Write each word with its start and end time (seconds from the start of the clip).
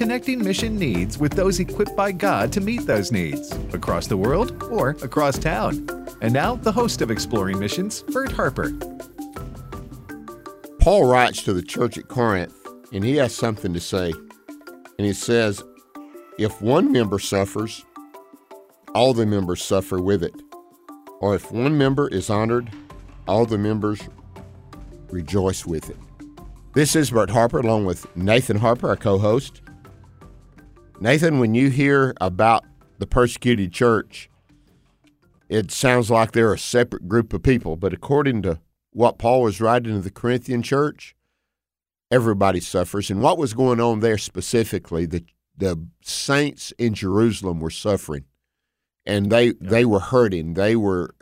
connecting 0.00 0.42
mission 0.42 0.78
needs 0.78 1.18
with 1.18 1.30
those 1.34 1.60
equipped 1.60 1.94
by 1.94 2.10
God 2.10 2.50
to 2.50 2.62
meet 2.62 2.86
those 2.86 3.12
needs 3.12 3.52
across 3.74 4.06
the 4.06 4.16
world 4.16 4.62
or 4.70 4.96
across 5.02 5.38
town. 5.38 5.86
And 6.22 6.32
now, 6.32 6.54
the 6.54 6.72
host 6.72 7.02
of 7.02 7.10
Exploring 7.10 7.58
Missions, 7.58 8.02
Bert 8.04 8.32
Harper. 8.32 8.72
Paul 10.80 11.04
writes 11.04 11.42
to 11.42 11.52
the 11.52 11.60
church 11.60 11.98
at 11.98 12.08
Corinth, 12.08 12.56
and 12.94 13.04
he 13.04 13.16
has 13.16 13.34
something 13.34 13.74
to 13.74 13.80
say. 13.80 14.14
And 14.98 15.06
he 15.06 15.12
says, 15.12 15.62
If 16.38 16.62
one 16.62 16.92
member 16.92 17.18
suffers, 17.18 17.84
all 18.94 19.12
the 19.12 19.26
members 19.26 19.62
suffer 19.62 20.00
with 20.00 20.22
it. 20.22 20.34
Or 21.20 21.34
if 21.34 21.52
one 21.52 21.76
member 21.76 22.08
is 22.08 22.30
honored, 22.30 22.70
all 23.28 23.44
the 23.44 23.58
members 23.58 24.00
rejoice 25.10 25.66
with 25.66 25.90
it. 25.90 25.98
This 26.72 26.96
is 26.96 27.10
Bert 27.10 27.28
Harper 27.28 27.58
along 27.58 27.84
with 27.84 28.16
Nathan 28.16 28.56
Harper, 28.56 28.88
our 28.88 28.96
co 28.96 29.18
host. 29.18 29.60
Nathan, 31.02 31.38
when 31.38 31.54
you 31.54 31.70
hear 31.70 32.14
about 32.20 32.64
the 32.98 33.06
persecuted 33.06 33.72
church, 33.72 34.28
it 35.48 35.70
sounds 35.70 36.10
like 36.10 36.32
they're 36.32 36.52
a 36.52 36.58
separate 36.58 37.08
group 37.08 37.32
of 37.32 37.42
people, 37.42 37.76
but 37.76 37.94
according 37.94 38.42
to 38.42 38.60
what 38.92 39.18
Paul 39.18 39.42
was 39.42 39.62
writing 39.62 39.94
to 39.94 40.00
the 40.00 40.10
Corinthian 40.10 40.62
church, 40.62 41.16
everybody 42.10 42.60
suffers. 42.60 43.10
And 43.10 43.22
what 43.22 43.38
was 43.38 43.54
going 43.54 43.80
on 43.80 44.00
there 44.00 44.18
specifically, 44.18 45.06
the, 45.06 45.24
the 45.56 45.82
saints 46.02 46.72
in 46.78 46.92
Jerusalem 46.92 47.60
were 47.60 47.70
suffering 47.70 48.24
and 49.06 49.30
they, 49.30 49.52
they 49.52 49.86
were 49.86 50.00
hurting. 50.00 50.52
They 50.52 50.76
were 50.76 51.14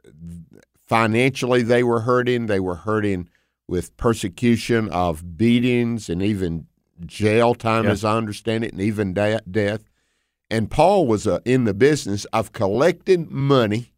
financially, 0.89 1.63
they 1.63 1.85
were 1.85 2.01
hurting. 2.01 2.47
They 2.47 2.61
were 2.61 2.75
hurting 2.75 3.29
with 3.69 3.97
persecution 3.97 4.89
of 4.89 5.37
beatings 5.37 6.09
and 6.09 6.21
even 6.21 6.67
jail 7.07 7.55
time, 7.55 7.85
yeah. 7.85 7.91
as 7.91 8.05
I 8.05 8.17
understand 8.17 8.65
it, 8.65 8.73
and 8.73 8.81
even 8.81 9.15
da- 9.15 9.41
death. 9.51 9.85
And 10.51 10.71
Paul 10.71 11.07
was 11.07 11.27
uh, 11.27 11.41
in 11.45 11.65
the 11.65 11.75
business 11.75 12.25
of 12.27 12.53
collecting 12.53 13.27
money 13.31 13.93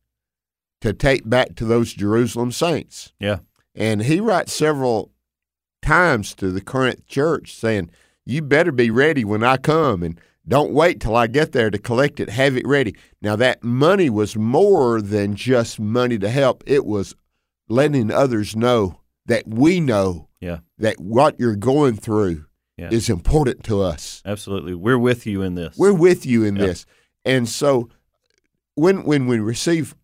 to 0.81 0.93
take 0.93 1.29
back 1.29 1.55
to 1.57 1.65
those 1.65 1.93
Jerusalem 1.93 2.53
saints. 2.53 3.13
Yeah. 3.21 3.39
And 3.75 4.03
he 4.03 4.21
writes 4.21 4.53
several 4.53 5.13
times 5.83 6.35
to 6.37 6.51
the 6.51 6.61
Corinth 6.61 7.07
church 7.07 7.55
saying, 7.55 7.91
You 8.27 8.43
better 8.43 8.73
be 8.73 8.91
ready 8.91 9.25
when 9.25 9.45
I 9.45 9.57
come 9.57 10.03
and 10.03 10.21
don't 10.49 10.73
wait 10.73 11.01
till 11.01 11.15
I 11.15 11.27
get 11.27 11.53
there 11.53 11.71
to 11.71 11.79
collect 11.79 12.19
it. 12.19 12.31
Have 12.31 12.57
it 12.57 12.67
ready. 12.67 12.97
Now, 13.23 13.37
that 13.37 13.63
money 13.63 14.11
was 14.11 14.37
more 14.37 15.01
than 15.01 15.37
just 15.37 15.79
money 15.79 16.19
to 16.19 16.29
help, 16.29 16.65
it 16.67 16.85
was 16.85 17.15
letting 17.69 18.11
others 18.11 18.57
know 18.57 19.01
that 19.27 19.47
we 19.47 19.79
know 19.79 20.29
yeah. 20.41 20.59
that 20.79 21.01
what 21.01 21.39
you're 21.39 21.57
going 21.57 21.97
through 21.97 22.47
yeah. 22.81 22.89
is 22.91 23.09
important 23.09 23.65
to 23.65 23.83
us. 23.83 24.23
Absolutely. 24.25 24.75
We're 24.75 24.99
with 24.99 25.27
you 25.27 25.43
in 25.43 25.55
this. 25.55 25.77
We're 25.77 25.93
with 25.93 26.25
you 26.25 26.45
in 26.45 26.57
yeah. 26.57 26.67
this. 26.67 26.87
And 27.25 27.49
so 27.49 27.89
when 28.75 29.05
when 29.05 29.27
we 29.27 29.39
receive 29.39 29.95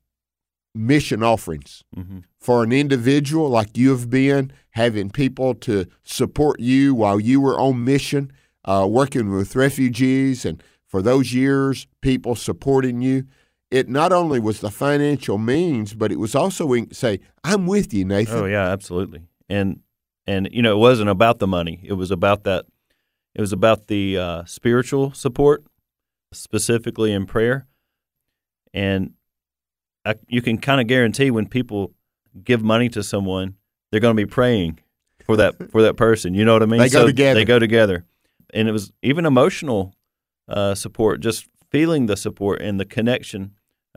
mission 0.74 1.22
offerings 1.22 1.82
mm-hmm. 1.96 2.18
for 2.38 2.62
an 2.62 2.72
individual 2.72 3.48
like 3.48 3.76
you 3.76 3.90
have 3.90 4.10
been, 4.10 4.52
having 4.70 5.10
people 5.10 5.54
to 5.54 5.86
support 6.04 6.60
you 6.60 6.94
while 6.94 7.18
you 7.18 7.40
were 7.40 7.58
on 7.58 7.82
mission, 7.82 8.30
uh, 8.66 8.86
working 8.88 9.30
with 9.30 9.56
refugees, 9.56 10.44
and 10.44 10.62
for 10.86 11.00
those 11.00 11.32
years, 11.32 11.86
people 12.02 12.34
supporting 12.34 13.00
you 13.00 13.24
it 13.70 13.88
not 13.88 14.12
only 14.12 14.38
was 14.38 14.60
the 14.60 14.70
financial 14.70 15.38
means, 15.38 15.94
but 15.94 16.12
it 16.12 16.18
was 16.18 16.34
also 16.34 16.66
we 16.66 16.86
say, 16.92 17.20
"I'm 17.42 17.66
with 17.66 17.92
you, 17.92 18.04
Nathan." 18.04 18.38
Oh 18.38 18.44
yeah, 18.46 18.68
absolutely. 18.68 19.22
And 19.48 19.80
and 20.26 20.48
you 20.52 20.62
know, 20.62 20.72
it 20.72 20.78
wasn't 20.78 21.10
about 21.10 21.38
the 21.38 21.46
money. 21.46 21.80
It 21.82 21.94
was 21.94 22.10
about 22.10 22.44
that. 22.44 22.66
It 23.36 23.40
was 23.42 23.52
about 23.52 23.88
the 23.88 24.16
uh, 24.16 24.44
spiritual 24.46 25.12
support, 25.12 25.62
specifically 26.32 27.12
in 27.12 27.26
prayer. 27.26 27.66
And 28.72 29.12
I, 30.06 30.14
you 30.26 30.40
can 30.40 30.56
kind 30.56 30.80
of 30.80 30.86
guarantee 30.86 31.30
when 31.30 31.46
people 31.46 31.92
give 32.42 32.62
money 32.62 32.88
to 32.88 33.02
someone, 33.02 33.56
they're 33.90 34.00
going 34.00 34.16
to 34.16 34.22
be 34.22 34.28
praying 34.28 34.78
for 35.26 35.36
that 35.36 35.54
for 35.70 35.82
that 35.82 35.98
person. 35.98 36.32
You 36.32 36.46
know 36.46 36.54
what 36.54 36.62
I 36.62 36.66
mean? 36.66 36.80
They 36.80 36.88
so 36.88 37.02
go 37.02 37.06
together. 37.06 37.38
They 37.38 37.44
go 37.44 37.58
together, 37.58 38.06
and 38.54 38.68
it 38.68 38.72
was 38.72 38.90
even 39.02 39.26
emotional 39.26 39.94
uh, 40.48 40.74
support, 40.74 41.20
just 41.20 41.46
feeling 41.70 42.06
the 42.06 42.16
support 42.16 42.62
and 42.62 42.80
the 42.80 42.86
connection 42.86 43.52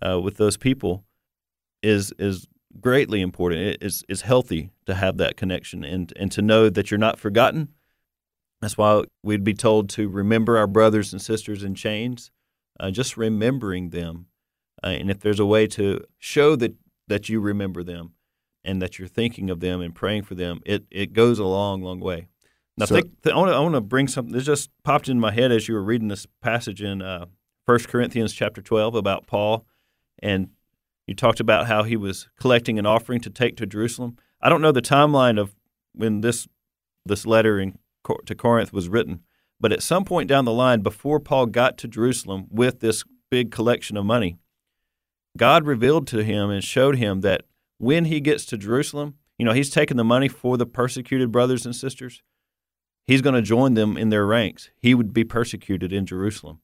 uh, 0.05 0.19
with 0.19 0.35
those 0.35 0.57
people 0.57 1.05
is 1.81 2.11
is 2.19 2.45
greatly 2.81 3.21
important. 3.21 3.61
It 3.61 3.77
is 3.81 4.03
is 4.09 4.23
healthy 4.23 4.71
to 4.85 4.95
have 4.95 5.15
that 5.15 5.37
connection 5.37 5.85
and 5.85 6.11
and 6.17 6.29
to 6.33 6.41
know 6.41 6.69
that 6.69 6.91
you're 6.91 6.97
not 6.97 7.17
forgotten. 7.19 7.69
That's 8.61 8.77
why 8.77 9.03
we'd 9.23 9.43
be 9.43 9.53
told 9.53 9.89
to 9.91 10.09
remember 10.09 10.57
our 10.57 10.67
brothers 10.67 11.13
and 11.13 11.21
sisters 11.21 11.63
in 11.63 11.75
chains, 11.75 12.31
uh, 12.79 12.91
just 12.91 13.17
remembering 13.17 13.89
them. 13.89 14.27
Uh, 14.83 14.87
and 14.87 15.09
if 15.09 15.19
there's 15.19 15.39
a 15.39 15.45
way 15.45 15.67
to 15.67 16.01
show 16.17 16.55
that 16.55 16.75
that 17.07 17.27
you 17.27 17.39
remember 17.39 17.83
them 17.83 18.13
and 18.63 18.81
that 18.81 18.99
you're 18.99 19.07
thinking 19.07 19.49
of 19.49 19.61
them 19.61 19.81
and 19.81 19.95
praying 19.95 20.23
for 20.23 20.35
them, 20.35 20.59
it 20.65 20.85
it 20.91 21.13
goes 21.13 21.39
a 21.39 21.45
long, 21.45 21.81
long 21.81 21.99
way. 21.99 22.27
Now, 22.77 22.85
so, 22.85 22.95
think, 22.95 23.11
I 23.25 23.35
want 23.35 23.75
to 23.75 23.81
bring 23.81 24.07
something 24.07 24.33
that 24.33 24.41
just 24.41 24.69
popped 24.83 25.09
in 25.09 25.19
my 25.19 25.31
head 25.31 25.51
as 25.51 25.67
you 25.67 25.73
were 25.73 25.83
reading 25.83 26.07
this 26.07 26.25
passage 26.41 26.81
in 26.81 27.01
uh, 27.01 27.25
1 27.65 27.79
Corinthians 27.79 28.31
chapter 28.31 28.61
12 28.61 28.95
about 28.95 29.27
Paul 29.27 29.65
and 30.21 30.49
you 31.07 31.15
talked 31.15 31.39
about 31.39 31.67
how 31.67 31.83
he 31.83 31.97
was 31.97 32.29
collecting 32.39 32.77
an 32.77 32.85
offering 32.85 33.19
to 33.21 33.29
take 33.29 33.57
to 33.57 33.65
Jerusalem. 33.65 34.17
I 34.41 34.47
don't 34.47 34.61
know 34.61 34.71
the 34.71 34.81
timeline 34.81 35.39
of 35.39 35.55
when 35.93 36.21
this 36.21 36.47
this 37.05 37.25
letter 37.25 37.59
in, 37.59 37.79
to 38.25 38.35
Corinth 38.35 38.73
was 38.73 38.89
written, 38.89 39.21
but 39.59 39.71
at 39.71 39.83
some 39.83 40.05
point 40.05 40.29
down 40.29 40.45
the 40.45 40.53
line, 40.53 40.81
before 40.81 41.19
Paul 41.19 41.47
got 41.47 41.77
to 41.79 41.87
Jerusalem 41.87 42.47
with 42.49 42.79
this 42.79 43.03
big 43.29 43.51
collection 43.51 43.97
of 43.97 44.05
money, 44.05 44.37
God 45.37 45.65
revealed 45.65 46.07
to 46.07 46.23
him 46.23 46.49
and 46.49 46.63
showed 46.63 46.97
him 46.97 47.21
that 47.21 47.43
when 47.77 48.05
he 48.05 48.19
gets 48.19 48.45
to 48.47 48.57
Jerusalem, 48.57 49.15
you 49.37 49.45
know, 49.45 49.53
he's 49.53 49.69
taking 49.69 49.97
the 49.97 50.03
money 50.03 50.27
for 50.27 50.57
the 50.57 50.65
persecuted 50.65 51.31
brothers 51.31 51.65
and 51.65 51.75
sisters. 51.75 52.21
He's 53.05 53.21
going 53.21 53.35
to 53.35 53.41
join 53.41 53.73
them 53.73 53.97
in 53.97 54.09
their 54.09 54.25
ranks. 54.25 54.69
He 54.77 54.93
would 54.93 55.13
be 55.13 55.23
persecuted 55.23 55.93
in 55.93 56.05
Jerusalem 56.05 56.59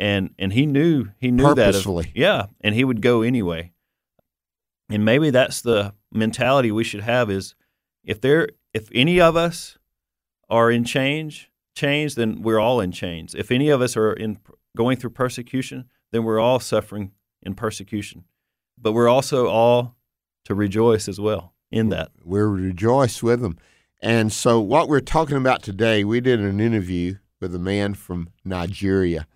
and 0.00 0.30
and 0.38 0.52
he 0.52 0.66
knew 0.66 1.08
he 1.18 1.30
knew 1.30 1.44
Purposefully. 1.44 2.04
that 2.04 2.10
of, 2.10 2.16
yeah, 2.16 2.46
and 2.60 2.74
he 2.74 2.84
would 2.84 3.02
go 3.02 3.22
anyway. 3.22 3.72
And 4.88 5.04
maybe 5.04 5.30
that's 5.30 5.60
the 5.60 5.94
mentality 6.10 6.72
we 6.72 6.84
should 6.84 7.02
have 7.02 7.30
is 7.30 7.54
if 8.02 8.20
there 8.20 8.48
if 8.72 8.88
any 8.92 9.20
of 9.20 9.36
us 9.36 9.76
are 10.50 10.70
in 10.70 10.84
change 10.84 11.50
change 11.74 12.14
then 12.16 12.42
we're 12.42 12.58
all 12.58 12.80
in 12.80 12.92
chains. 12.92 13.34
If 13.34 13.50
any 13.50 13.68
of 13.70 13.80
us 13.80 13.96
are 13.96 14.12
in 14.12 14.38
going 14.76 14.98
through 14.98 15.10
persecution, 15.10 15.88
then 16.10 16.24
we're 16.24 16.40
all 16.40 16.60
suffering 16.60 17.12
in 17.42 17.54
persecution. 17.54 18.24
But 18.76 18.92
we're 18.92 19.08
also 19.08 19.46
all 19.46 19.94
to 20.44 20.54
rejoice 20.54 21.08
as 21.08 21.20
well 21.20 21.54
in 21.70 21.88
that. 21.90 22.10
We're 22.22 22.48
rejoice 22.48 23.22
with 23.22 23.40
them. 23.40 23.56
And 24.00 24.32
so 24.32 24.60
what 24.60 24.88
we're 24.88 25.00
talking 25.00 25.36
about 25.36 25.62
today, 25.62 26.04
we 26.04 26.20
did 26.20 26.40
an 26.40 26.60
interview 26.60 27.16
with 27.40 27.54
a 27.54 27.58
man 27.58 27.94
from 27.94 28.30
Nigeria 28.44 29.26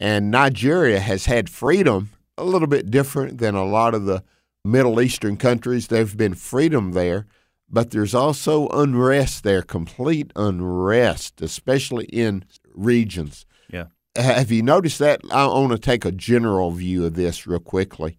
and 0.00 0.30
Nigeria 0.30 0.98
has 0.98 1.26
had 1.26 1.50
freedom 1.50 2.10
a 2.38 2.44
little 2.44 2.66
bit 2.66 2.90
different 2.90 3.38
than 3.38 3.54
a 3.54 3.66
lot 3.66 3.94
of 3.94 4.06
the 4.06 4.24
Middle 4.64 5.00
Eastern 5.00 5.36
countries. 5.36 5.88
There's 5.88 6.14
been 6.14 6.34
freedom 6.34 6.92
there, 6.92 7.26
but 7.70 7.90
there's 7.90 8.14
also 8.14 8.68
unrest 8.68 9.44
there, 9.44 9.62
complete 9.62 10.32
unrest, 10.34 11.40
especially 11.40 12.06
in 12.06 12.44
regions. 12.74 13.46
Yeah. 13.72 13.86
Have 14.16 14.50
you 14.50 14.62
noticed 14.62 14.98
that? 14.98 15.20
I 15.30 15.46
want 15.46 15.72
to 15.72 15.78
take 15.78 16.04
a 16.04 16.12
general 16.12 16.72
view 16.72 17.06
of 17.06 17.14
this 17.14 17.46
real 17.46 17.60
quickly. 17.60 18.18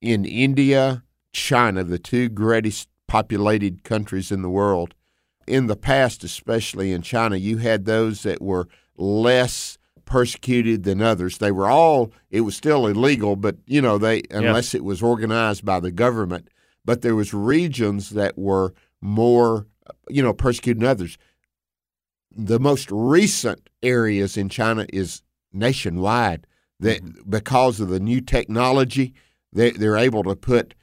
In 0.00 0.24
India, 0.24 1.02
China, 1.32 1.82
the 1.82 1.98
two 1.98 2.28
greatest 2.28 2.88
populated 3.08 3.82
countries 3.82 4.30
in 4.30 4.42
the 4.42 4.50
world, 4.50 4.94
in 5.46 5.66
the 5.66 5.76
past, 5.76 6.22
especially 6.24 6.92
in 6.92 7.02
China, 7.02 7.36
you 7.36 7.58
had 7.58 7.84
those 7.84 8.22
that 8.22 8.40
were 8.40 8.68
less 8.96 9.78
persecuted 10.04 10.84
than 10.84 11.02
others. 11.02 11.38
They 11.38 11.50
were 11.50 11.68
all 11.68 12.12
it 12.30 12.42
was 12.42 12.56
still 12.56 12.86
illegal, 12.86 13.36
but 13.36 13.56
you 13.66 13.82
know 13.82 13.98
they 13.98 14.22
unless 14.30 14.72
yeah. 14.72 14.78
it 14.78 14.84
was 14.84 15.02
organized 15.02 15.64
by 15.64 15.80
the 15.80 15.90
government. 15.90 16.48
But 16.86 17.02
there 17.02 17.14
was 17.14 17.34
regions 17.34 18.10
that 18.10 18.38
were 18.38 18.72
more 19.02 19.66
you 20.08 20.22
know 20.22 20.32
persecuted 20.32 20.80
than 20.80 20.88
others. 20.88 21.18
The 22.34 22.58
most 22.58 22.88
recent 22.90 23.68
areas 23.82 24.36
in 24.36 24.48
China 24.48 24.86
is 24.92 25.22
nationwide 25.52 26.46
that 26.80 27.02
mm-hmm. 27.02 27.30
because 27.30 27.80
of 27.80 27.88
the 27.88 28.00
new 28.00 28.20
technology, 28.20 29.14
they 29.52 29.70
they're 29.70 29.96
able 29.96 30.22
to 30.24 30.36
put 30.36 30.74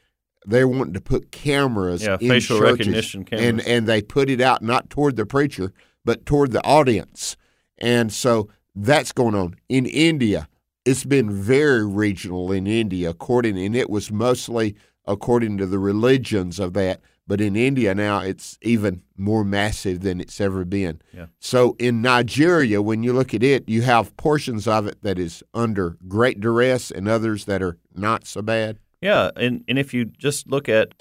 they're 0.45 0.67
wanting 0.67 0.93
to 0.93 1.01
put 1.01 1.31
cameras 1.31 2.03
Yeah, 2.03 2.17
in 2.19 2.29
facial 2.29 2.59
churches, 2.59 2.79
recognition 2.79 3.23
cameras. 3.23 3.47
and 3.47 3.61
and 3.61 3.87
they 3.87 4.01
put 4.01 4.29
it 4.29 4.41
out 4.41 4.61
not 4.61 4.89
toward 4.89 5.15
the 5.15 5.25
preacher 5.25 5.71
but 6.03 6.25
toward 6.25 6.51
the 6.51 6.63
audience 6.65 7.37
and 7.77 8.11
so 8.11 8.49
that's 8.75 9.11
going 9.11 9.35
on 9.35 9.55
in 9.69 9.85
India 9.85 10.47
it's 10.85 11.05
been 11.05 11.31
very 11.31 11.85
regional 11.85 12.51
in 12.51 12.67
India 12.67 13.09
according 13.09 13.57
and 13.57 13.75
it 13.75 13.89
was 13.89 14.11
mostly 14.11 14.75
according 15.05 15.57
to 15.57 15.65
the 15.65 15.79
religions 15.79 16.59
of 16.59 16.73
that. 16.73 17.01
But 17.25 17.39
in 17.39 17.55
India 17.55 17.95
now 17.95 18.19
it's 18.19 18.57
even 18.61 19.01
more 19.15 19.43
massive 19.45 20.01
than 20.01 20.19
it's 20.19 20.41
ever 20.41 20.65
been. 20.65 21.01
Yeah. 21.13 21.27
so 21.39 21.75
in 21.79 22.01
Nigeria 22.01 22.81
when 22.81 23.03
you 23.03 23.13
look 23.13 23.33
at 23.33 23.43
it 23.43 23.67
you 23.69 23.83
have 23.83 24.15
portions 24.17 24.67
of 24.67 24.87
it 24.87 25.01
that 25.03 25.17
is 25.17 25.43
under 25.53 25.97
great 26.07 26.39
duress 26.39 26.91
and 26.91 27.07
others 27.07 27.45
that 27.45 27.61
are 27.61 27.77
not 27.95 28.25
so 28.27 28.41
bad. 28.41 28.79
Yeah, 29.01 29.31
and, 29.35 29.65
and 29.67 29.77
if 29.77 29.93
you 29.93 30.05
just 30.05 30.47
look 30.47 30.69
at 30.69 30.93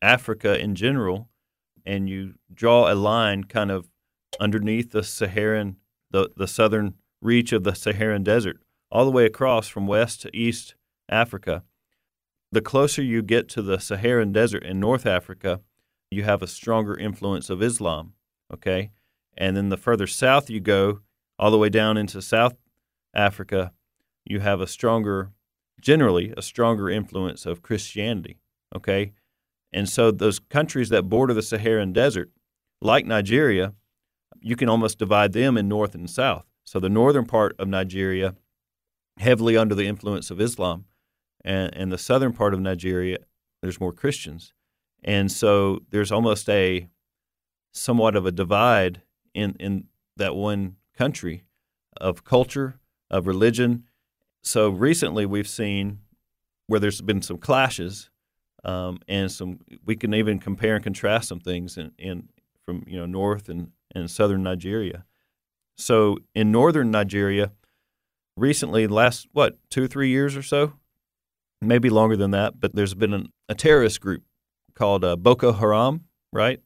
Africa 0.00 0.56
in 0.58 0.76
general 0.76 1.28
and 1.84 2.08
you 2.08 2.34
draw 2.52 2.92
a 2.92 2.94
line 2.94 3.44
kind 3.44 3.70
of 3.70 3.88
underneath 4.38 4.92
the 4.92 5.02
Saharan, 5.02 5.76
the, 6.10 6.30
the 6.36 6.46
southern 6.46 6.94
reach 7.20 7.52
of 7.52 7.64
the 7.64 7.74
Saharan 7.74 8.22
desert, 8.22 8.60
all 8.90 9.04
the 9.04 9.10
way 9.10 9.24
across 9.24 9.68
from 9.68 9.86
west 9.86 10.22
to 10.22 10.36
east 10.36 10.74
Africa, 11.08 11.64
the 12.50 12.60
closer 12.60 13.02
you 13.02 13.22
get 13.22 13.48
to 13.50 13.62
the 13.62 13.78
Saharan 13.78 14.32
desert 14.32 14.64
in 14.64 14.80
North 14.80 15.06
Africa, 15.06 15.60
you 16.10 16.24
have 16.24 16.42
a 16.42 16.46
stronger 16.46 16.96
influence 16.96 17.50
of 17.50 17.62
Islam, 17.62 18.14
okay? 18.52 18.90
And 19.36 19.56
then 19.56 19.68
the 19.68 19.76
further 19.76 20.06
south 20.06 20.48
you 20.48 20.60
go, 20.60 21.00
all 21.38 21.50
the 21.50 21.58
way 21.58 21.68
down 21.68 21.96
into 21.96 22.20
South 22.20 22.56
Africa, 23.14 23.72
you 24.24 24.40
have 24.40 24.60
a 24.60 24.66
stronger 24.66 25.32
generally 25.80 26.32
a 26.36 26.42
stronger 26.42 26.90
influence 26.90 27.46
of 27.46 27.62
Christianity. 27.62 28.38
Okay. 28.74 29.12
And 29.72 29.88
so 29.88 30.10
those 30.10 30.38
countries 30.38 30.88
that 30.88 31.08
border 31.08 31.34
the 31.34 31.42
Saharan 31.42 31.92
desert, 31.92 32.30
like 32.80 33.06
Nigeria, 33.06 33.74
you 34.40 34.56
can 34.56 34.68
almost 34.68 34.98
divide 34.98 35.32
them 35.32 35.56
in 35.56 35.68
north 35.68 35.94
and 35.94 36.08
south. 36.08 36.44
So 36.64 36.80
the 36.80 36.88
northern 36.88 37.26
part 37.26 37.54
of 37.58 37.68
Nigeria, 37.68 38.34
heavily 39.18 39.56
under 39.56 39.74
the 39.74 39.86
influence 39.86 40.30
of 40.30 40.40
Islam, 40.40 40.84
and, 41.44 41.74
and 41.74 41.92
the 41.92 41.98
southern 41.98 42.32
part 42.32 42.54
of 42.54 42.60
Nigeria, 42.60 43.18
there's 43.62 43.80
more 43.80 43.92
Christians. 43.92 44.52
And 45.04 45.30
so 45.30 45.80
there's 45.90 46.12
almost 46.12 46.48
a 46.48 46.88
somewhat 47.72 48.16
of 48.16 48.26
a 48.26 48.32
divide 48.32 49.02
in, 49.34 49.54
in 49.60 49.84
that 50.16 50.34
one 50.34 50.76
country 50.96 51.44
of 52.00 52.24
culture, 52.24 52.80
of 53.10 53.26
religion, 53.26 53.84
so 54.42 54.70
recently 54.70 55.26
we've 55.26 55.48
seen 55.48 56.00
where 56.66 56.80
there's 56.80 57.00
been 57.00 57.22
some 57.22 57.38
clashes 57.38 58.10
um, 58.64 58.98
and 59.08 59.30
some 59.30 59.60
we 59.84 59.96
can 59.96 60.14
even 60.14 60.38
compare 60.38 60.74
and 60.74 60.84
contrast 60.84 61.28
some 61.28 61.40
things 61.40 61.76
in, 61.76 61.92
in 61.98 62.28
from 62.64 62.84
you 62.86 62.98
know 62.98 63.06
north 63.06 63.48
and, 63.48 63.72
and 63.94 64.10
southern 64.10 64.42
Nigeria. 64.42 65.04
So 65.76 66.18
in 66.34 66.50
northern 66.50 66.90
Nigeria, 66.90 67.52
recently, 68.36 68.86
last 68.86 69.28
what 69.32 69.58
two 69.70 69.86
three 69.86 70.08
years 70.08 70.36
or 70.36 70.42
so, 70.42 70.72
maybe 71.60 71.90
longer 71.90 72.16
than 72.16 72.30
that, 72.32 72.60
but 72.60 72.74
there's 72.74 72.94
been 72.94 73.12
an, 73.14 73.32
a 73.48 73.54
terrorist 73.54 74.00
group 74.00 74.22
called 74.74 75.04
uh, 75.04 75.16
Boko 75.16 75.52
Haram, 75.52 76.04
right? 76.32 76.60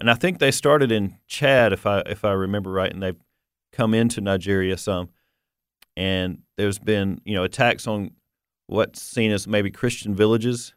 And 0.00 0.10
I 0.10 0.14
think 0.14 0.38
they 0.38 0.50
started 0.50 0.90
in 0.90 1.18
Chad, 1.26 1.72
if 1.72 1.86
I 1.86 2.00
if 2.06 2.24
I 2.24 2.32
remember 2.32 2.70
right, 2.72 2.92
and 2.92 3.02
they've 3.02 3.20
come 3.72 3.92
into 3.94 4.20
Nigeria 4.20 4.76
some 4.76 5.10
and 5.96 6.38
there's 6.56 6.78
been 6.78 7.20
you 7.24 7.34
know 7.34 7.44
attacks 7.44 7.86
on 7.86 8.12
what's 8.66 9.02
seen 9.02 9.30
as 9.30 9.46
maybe 9.46 9.70
Christian 9.70 10.14
villages 10.14 10.74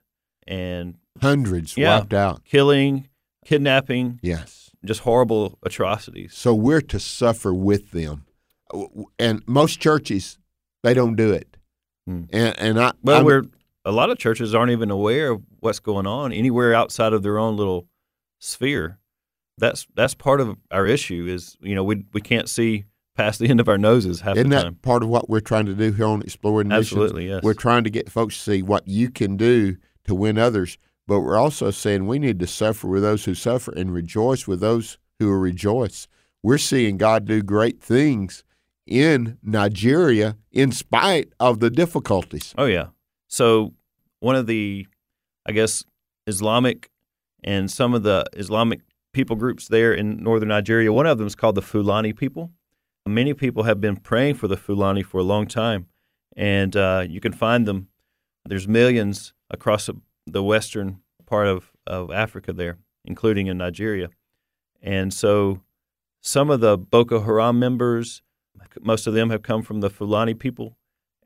and 0.47 0.95
hundreds 1.21 1.77
Yeah. 1.77 1.99
wiped 1.99 2.13
out 2.13 2.43
killing, 2.43 3.07
kidnapping, 3.45 4.19
yes 4.21 4.61
just 4.85 4.99
horrible 5.01 5.57
atrocities. 5.63 6.33
so 6.35 6.53
we're 6.53 6.79
to 6.81 6.99
suffer 6.99 7.51
with 7.53 7.89
them 7.91 8.23
and 9.17 9.41
most 9.47 9.79
churches 9.79 10.37
they 10.83 10.93
don't 10.93 11.15
do 11.15 11.31
it 11.33 11.57
Hmm. 12.07 12.23
and 12.31 12.59
and 12.59 12.79
I 12.79 12.91
Well, 13.03 13.15
I'm- 13.17 13.25
we're 13.25 13.43
a 13.83 13.91
lot 13.91 14.09
of 14.09 14.17
churches 14.17 14.53
aren't 14.55 14.71
even 14.71 14.89
aware 14.91 15.31
of 15.31 15.41
what's 15.59 15.79
going 15.79 16.07
on 16.07 16.31
anywhere 16.31 16.73
outside 16.73 17.13
of 17.13 17.23
their 17.23 17.37
own 17.37 17.55
little 17.57 17.87
sphere. 18.39 18.99
That's 19.57 19.87
that's 19.95 20.13
part 20.13 20.41
of 20.41 20.57
our 20.71 20.85
issue 20.85 21.25
is 21.29 21.55
you 21.61 21.75
know 21.75 21.83
we 21.83 22.05
we 22.13 22.21
can't 22.21 22.49
see 22.49 22.85
past 23.15 23.39
the 23.39 23.47
end 23.49 23.59
of 23.59 23.69
our 23.69 23.77
noses 23.77 24.21
half 24.21 24.37
Isn't 24.37 24.49
the 24.49 24.55
that 24.55 24.81
part 24.81 25.01
of 25.03 25.09
what 25.09 25.29
we're 25.29 25.39
trying 25.39 25.65
to 25.67 25.73
do 25.73 25.91
here 25.91 26.05
on 26.05 26.21
Exploring 26.21 26.67
Missions? 26.67 26.87
Absolutely, 26.91 27.27
yes. 27.29 27.43
We're 27.43 27.53
trying 27.53 27.83
to 27.85 27.89
get 27.89 28.11
folks 28.11 28.35
to 28.35 28.41
see 28.41 28.61
what 28.61 28.87
you 28.87 29.09
can 29.09 29.37
do 29.37 29.77
to 30.03 30.13
win 30.13 30.37
others, 30.37 30.77
but 31.07 31.21
we're 31.21 31.37
also 31.37 31.71
saying 31.71 32.05
we 32.07 32.19
need 32.19 32.39
to 32.39 32.47
suffer 32.47 32.87
with 32.87 33.03
those 33.03 33.25
who 33.25 33.33
suffer 33.33 33.71
and 33.71 33.93
rejoice 33.93 34.47
with 34.47 34.59
those 34.59 34.97
who 35.19 35.31
rejoice. 35.31 36.07
We're 36.43 36.57
seeing 36.57 36.97
God 36.97 37.25
do 37.25 37.41
great 37.41 37.81
things 37.81 38.43
in 38.85 39.37
Nigeria 39.41 40.37
in 40.51 40.71
spite 40.71 41.29
of 41.39 41.59
the 41.59 41.69
difficulties. 41.69 42.53
Oh 42.57 42.65
yeah. 42.65 42.87
So 43.27 43.73
one 44.19 44.35
of 44.35 44.47
the, 44.47 44.87
I 45.45 45.51
guess, 45.51 45.83
Islamic 46.27 46.89
and 47.43 47.69
some 47.69 47.93
of 47.93 48.03
the 48.03 48.25
Islamic 48.33 48.81
people 49.13 49.35
groups 49.35 49.67
there 49.67 49.93
in 49.93 50.21
northern 50.21 50.49
Nigeria. 50.49 50.91
One 50.91 51.05
of 51.05 51.17
them 51.17 51.27
is 51.27 51.35
called 51.35 51.55
the 51.55 51.61
Fulani 51.61 52.13
people. 52.13 52.51
Many 53.07 53.33
people 53.33 53.63
have 53.63 53.79
been 53.79 53.97
praying 53.97 54.35
for 54.35 54.47
the 54.47 54.57
Fulani 54.57 55.03
for 55.03 55.19
a 55.19 55.23
long 55.23 55.45
time, 55.45 55.85
and 56.35 56.75
uh, 56.75 57.05
you 57.07 57.19
can 57.21 57.31
find 57.31 57.67
them. 57.67 57.87
There's 58.45 58.67
millions 58.67 59.33
across 59.49 59.89
the- 60.25 60.43
western 60.43 61.01
part 61.25 61.47
of, 61.47 61.71
of 61.87 62.11
Africa 62.11 62.51
there, 62.51 62.77
including 63.05 63.47
in 63.47 63.57
Nigeria. 63.57 64.09
And 64.81 65.13
so 65.13 65.61
some 66.21 66.49
of 66.49 66.59
the 66.59 66.77
Boko 66.77 67.21
Haram 67.21 67.59
members, 67.59 68.21
most 68.81 69.07
of 69.07 69.13
them 69.13 69.29
have 69.29 69.43
come 69.43 69.61
from 69.61 69.81
the 69.81 69.89
Fulani 69.89 70.33
people, 70.33 70.77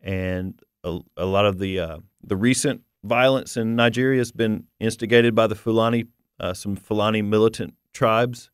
and 0.02 0.60
a, 0.84 1.00
a 1.18 1.26
lot 1.26 1.46
of 1.46 1.60
the 1.60 1.80
uh, 1.80 1.98
the 2.24 2.36
recent 2.36 2.82
violence 3.04 3.58
in 3.58 3.76
Nigeria 3.76 4.20
has 4.20 4.32
been 4.32 4.66
instigated 4.80 5.36
by 5.36 5.48
the 5.48 5.56
Fulani, 5.56 6.06
uh, 6.40 6.54
some 6.54 6.76
Fulani 6.76 7.22
militant 7.22 7.76
tribes. 7.94 8.50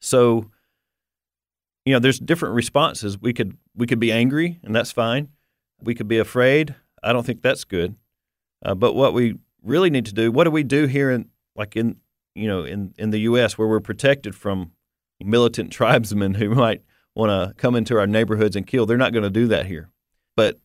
So, 0.00 0.50
you 1.84 1.92
know, 1.92 1.98
there's 1.98 2.18
different 2.18 2.54
responses. 2.54 3.20
We 3.20 3.32
could 3.32 3.56
we 3.74 3.86
could 3.86 4.00
be 4.00 4.12
angry, 4.12 4.60
and 4.62 4.74
that's 4.74 4.92
fine. 4.92 5.28
We 5.80 5.94
could 5.94 6.08
be 6.08 6.18
afraid. 6.18 6.74
I 7.02 7.12
don't 7.12 7.24
think 7.24 7.42
that's 7.42 7.64
good. 7.64 7.96
Uh, 8.64 8.74
but 8.74 8.94
what 8.94 9.12
we 9.12 9.38
really 9.62 9.90
need 9.90 10.06
to 10.06 10.14
do, 10.14 10.30
what 10.32 10.44
do 10.44 10.50
we 10.50 10.62
do 10.62 10.86
here 10.86 11.10
in 11.10 11.28
like 11.56 11.76
in 11.76 11.96
you 12.34 12.48
know 12.48 12.64
in 12.64 12.94
in 12.98 13.10
the 13.10 13.20
U.S. 13.20 13.58
where 13.58 13.68
we're 13.68 13.80
protected 13.80 14.34
from 14.34 14.72
militant 15.22 15.72
tribesmen 15.72 16.34
who 16.34 16.50
might 16.50 16.82
want 17.14 17.30
to 17.30 17.54
come 17.54 17.74
into 17.74 17.98
our 17.98 18.06
neighborhoods 18.06 18.56
and 18.56 18.66
kill? 18.66 18.86
They're 18.86 18.96
not 18.96 19.12
going 19.12 19.24
to 19.24 19.30
do 19.30 19.46
that 19.48 19.66
here. 19.66 19.90
But 20.36 20.60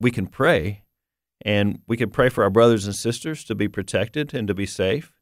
we 0.00 0.10
can 0.10 0.26
pray, 0.26 0.84
and 1.44 1.80
we 1.86 1.96
can 1.96 2.10
pray 2.10 2.28
for 2.28 2.44
our 2.44 2.50
brothers 2.50 2.86
and 2.86 2.94
sisters 2.94 3.44
to 3.44 3.54
be 3.54 3.68
protected 3.68 4.34
and 4.34 4.46
to 4.48 4.54
be 4.54 4.66
safe. 4.66 5.12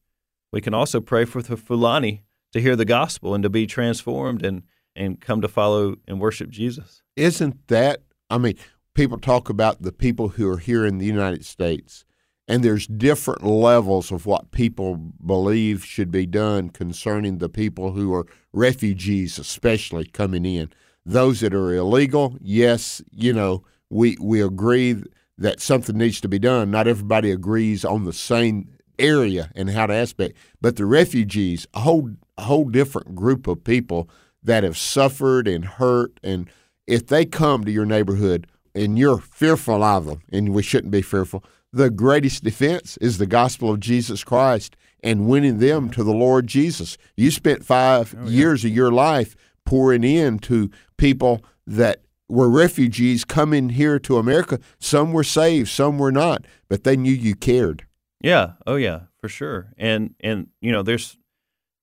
We 0.52 0.60
can 0.60 0.74
also 0.74 1.00
pray 1.00 1.24
for 1.24 1.42
the 1.42 1.56
Fulani 1.56 2.24
to 2.52 2.60
hear 2.60 2.76
the 2.76 2.84
gospel 2.84 3.34
and 3.34 3.42
to 3.42 3.50
be 3.50 3.66
transformed 3.66 4.44
and 4.44 4.62
and 4.94 5.20
come 5.20 5.40
to 5.40 5.48
follow 5.48 5.96
and 6.06 6.20
worship 6.20 6.50
Jesus. 6.50 7.02
Isn't 7.16 7.68
that, 7.68 8.02
I 8.28 8.38
mean, 8.38 8.56
people 8.94 9.18
talk 9.18 9.48
about 9.48 9.82
the 9.82 9.92
people 9.92 10.30
who 10.30 10.48
are 10.50 10.58
here 10.58 10.84
in 10.84 10.98
the 10.98 11.06
United 11.06 11.44
States, 11.44 12.04
and 12.49 12.62
there's 12.62 12.87
different 12.87 13.44
levels 13.44 14.11
of 14.11 14.26
what 14.26 14.50
people 14.50 14.96
believe 15.25 15.84
should 15.84 16.11
be 16.11 16.26
done 16.26 16.70
concerning 16.70 17.38
the 17.38 17.49
people 17.49 17.92
who 17.92 18.12
are 18.12 18.26
refugees, 18.52 19.38
especially 19.38 20.04
coming 20.04 20.44
in. 20.44 20.70
Those 21.04 21.40
that 21.40 21.54
are 21.54 21.75
illegal, 21.75 22.37
yes, 22.40 23.02
you 23.11 23.32
know, 23.32 23.64
we, 23.90 24.16
we 24.20 24.42
agree 24.42 25.02
that 25.38 25.61
something 25.61 25.96
needs 25.96 26.20
to 26.20 26.28
be 26.28 26.38
done. 26.38 26.70
Not 26.70 26.88
everybody 26.88 27.30
agrees 27.30 27.84
on 27.84 28.04
the 28.04 28.12
same 28.12 28.68
area 28.99 29.50
and 29.54 29.70
how 29.70 29.87
to 29.87 29.94
aspect, 29.94 30.37
but 30.61 30.76
the 30.76 30.87
refugees, 30.87 31.66
a 31.75 31.80
whole, 31.80 32.11
a 32.37 32.42
whole 32.42 32.68
different 32.68 33.14
group 33.14 33.46
of 33.46 33.64
people 33.64 34.08
that 34.42 34.64
have 34.64 34.76
suffered 34.76 35.46
and 35.49 35.64
hurt 35.64 36.18
and 36.22 36.49
if 36.87 37.06
they 37.06 37.25
come 37.25 37.64
to 37.64 37.70
your 37.70 37.87
neighborhood 37.87 38.46
and 38.75 38.99
you're 38.99 39.18
fearful 39.18 39.82
of 39.82 40.06
them, 40.06 40.22
and 40.32 40.49
we 40.50 40.62
shouldn't 40.62 40.90
be 40.90 41.02
fearful, 41.02 41.44
the 41.72 41.90
greatest 41.90 42.44
defense 42.44 42.96
is 42.98 43.18
the 43.18 43.26
gospel 43.26 43.70
of 43.70 43.80
Jesus 43.80 44.24
Christ 44.24 44.76
and 45.02 45.26
winning 45.26 45.58
them 45.58 45.90
to 45.90 46.04
the 46.04 46.12
Lord 46.12 46.46
Jesus. 46.46 46.98
You 47.16 47.30
spent 47.30 47.64
five 47.64 48.14
years 48.24 48.64
of 48.64 48.70
your 48.70 48.92
life 48.92 49.34
pouring 49.64 50.04
in 50.04 50.38
to 50.40 50.70
people 50.96 51.44
that 51.66 52.02
were 52.28 52.48
refugees 52.48 53.24
coming 53.24 53.70
here 53.70 53.98
to 54.00 54.16
America. 54.18 54.58
Some 54.78 55.12
were 55.12 55.24
saved, 55.24 55.68
some 55.68 55.98
were 55.98 56.12
not, 56.12 56.46
but 56.68 56.84
they 56.84 56.96
knew 56.96 57.12
you 57.12 57.34
cared. 57.34 57.86
Yeah, 58.22 58.52
oh 58.66 58.76
yeah, 58.76 59.00
for 59.20 59.28
sure. 59.28 59.72
And 59.76 60.14
and 60.20 60.48
you 60.60 60.72
know, 60.72 60.82
there's 60.82 61.16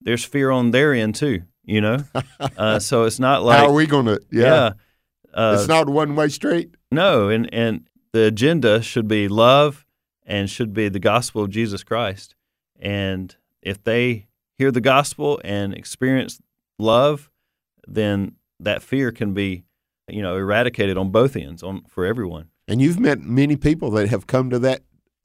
there's 0.02 0.24
fear 0.24 0.52
on 0.52 0.72
their 0.72 0.94
end 0.94 1.16
too. 1.16 1.44
You 1.64 1.82
know, 1.82 1.98
uh, 2.58 2.80
so 2.80 3.04
it's 3.04 3.20
not 3.20 3.44
like 3.44 3.60
How 3.60 3.68
are 3.68 3.74
we 3.74 3.86
going 3.86 4.06
to? 4.06 4.20
Yeah, 4.32 4.44
yeah. 4.44 4.72
Uh, 5.34 5.58
it's 5.60 5.68
not 5.68 5.90
one 5.90 6.16
way 6.16 6.30
street. 6.30 6.76
No, 6.92 7.30
and 7.30 7.54
and 7.54 7.88
the 8.14 8.24
agenda 8.26 8.82
should 8.82 9.08
be 9.08 9.28
love 9.28 9.86
and 10.26 10.50
should 10.50 10.74
be 10.74 10.90
the 10.90 11.00
gospel 11.00 11.44
of 11.44 11.50
Jesus 11.50 11.84
Christ. 11.84 12.36
And 12.80 13.36
if 13.62 13.84
they 13.84 14.28
hear 14.58 14.72
the 14.72 14.82
gospel 14.82 15.40
and 15.44 15.74
experience 15.74 16.40
love, 16.78 17.30
then 17.88 18.36
that 18.60 18.82
fear 18.82 19.12
can 19.12 19.34
be, 19.34 19.64
you 20.08 20.22
know, 20.22 20.36
eradicated 20.38 20.98
on 20.98 21.12
both 21.12 21.36
ends 21.36 21.64
on 21.64 21.84
for 21.88 22.06
everyone. 22.06 22.50
And 22.68 22.82
you've 22.82 23.00
met 23.00 23.20
many 23.22 23.56
people 23.56 23.90
that 23.92 24.10
have 24.10 24.28
come 24.28 24.50
to 24.52 24.60
that 24.60 24.82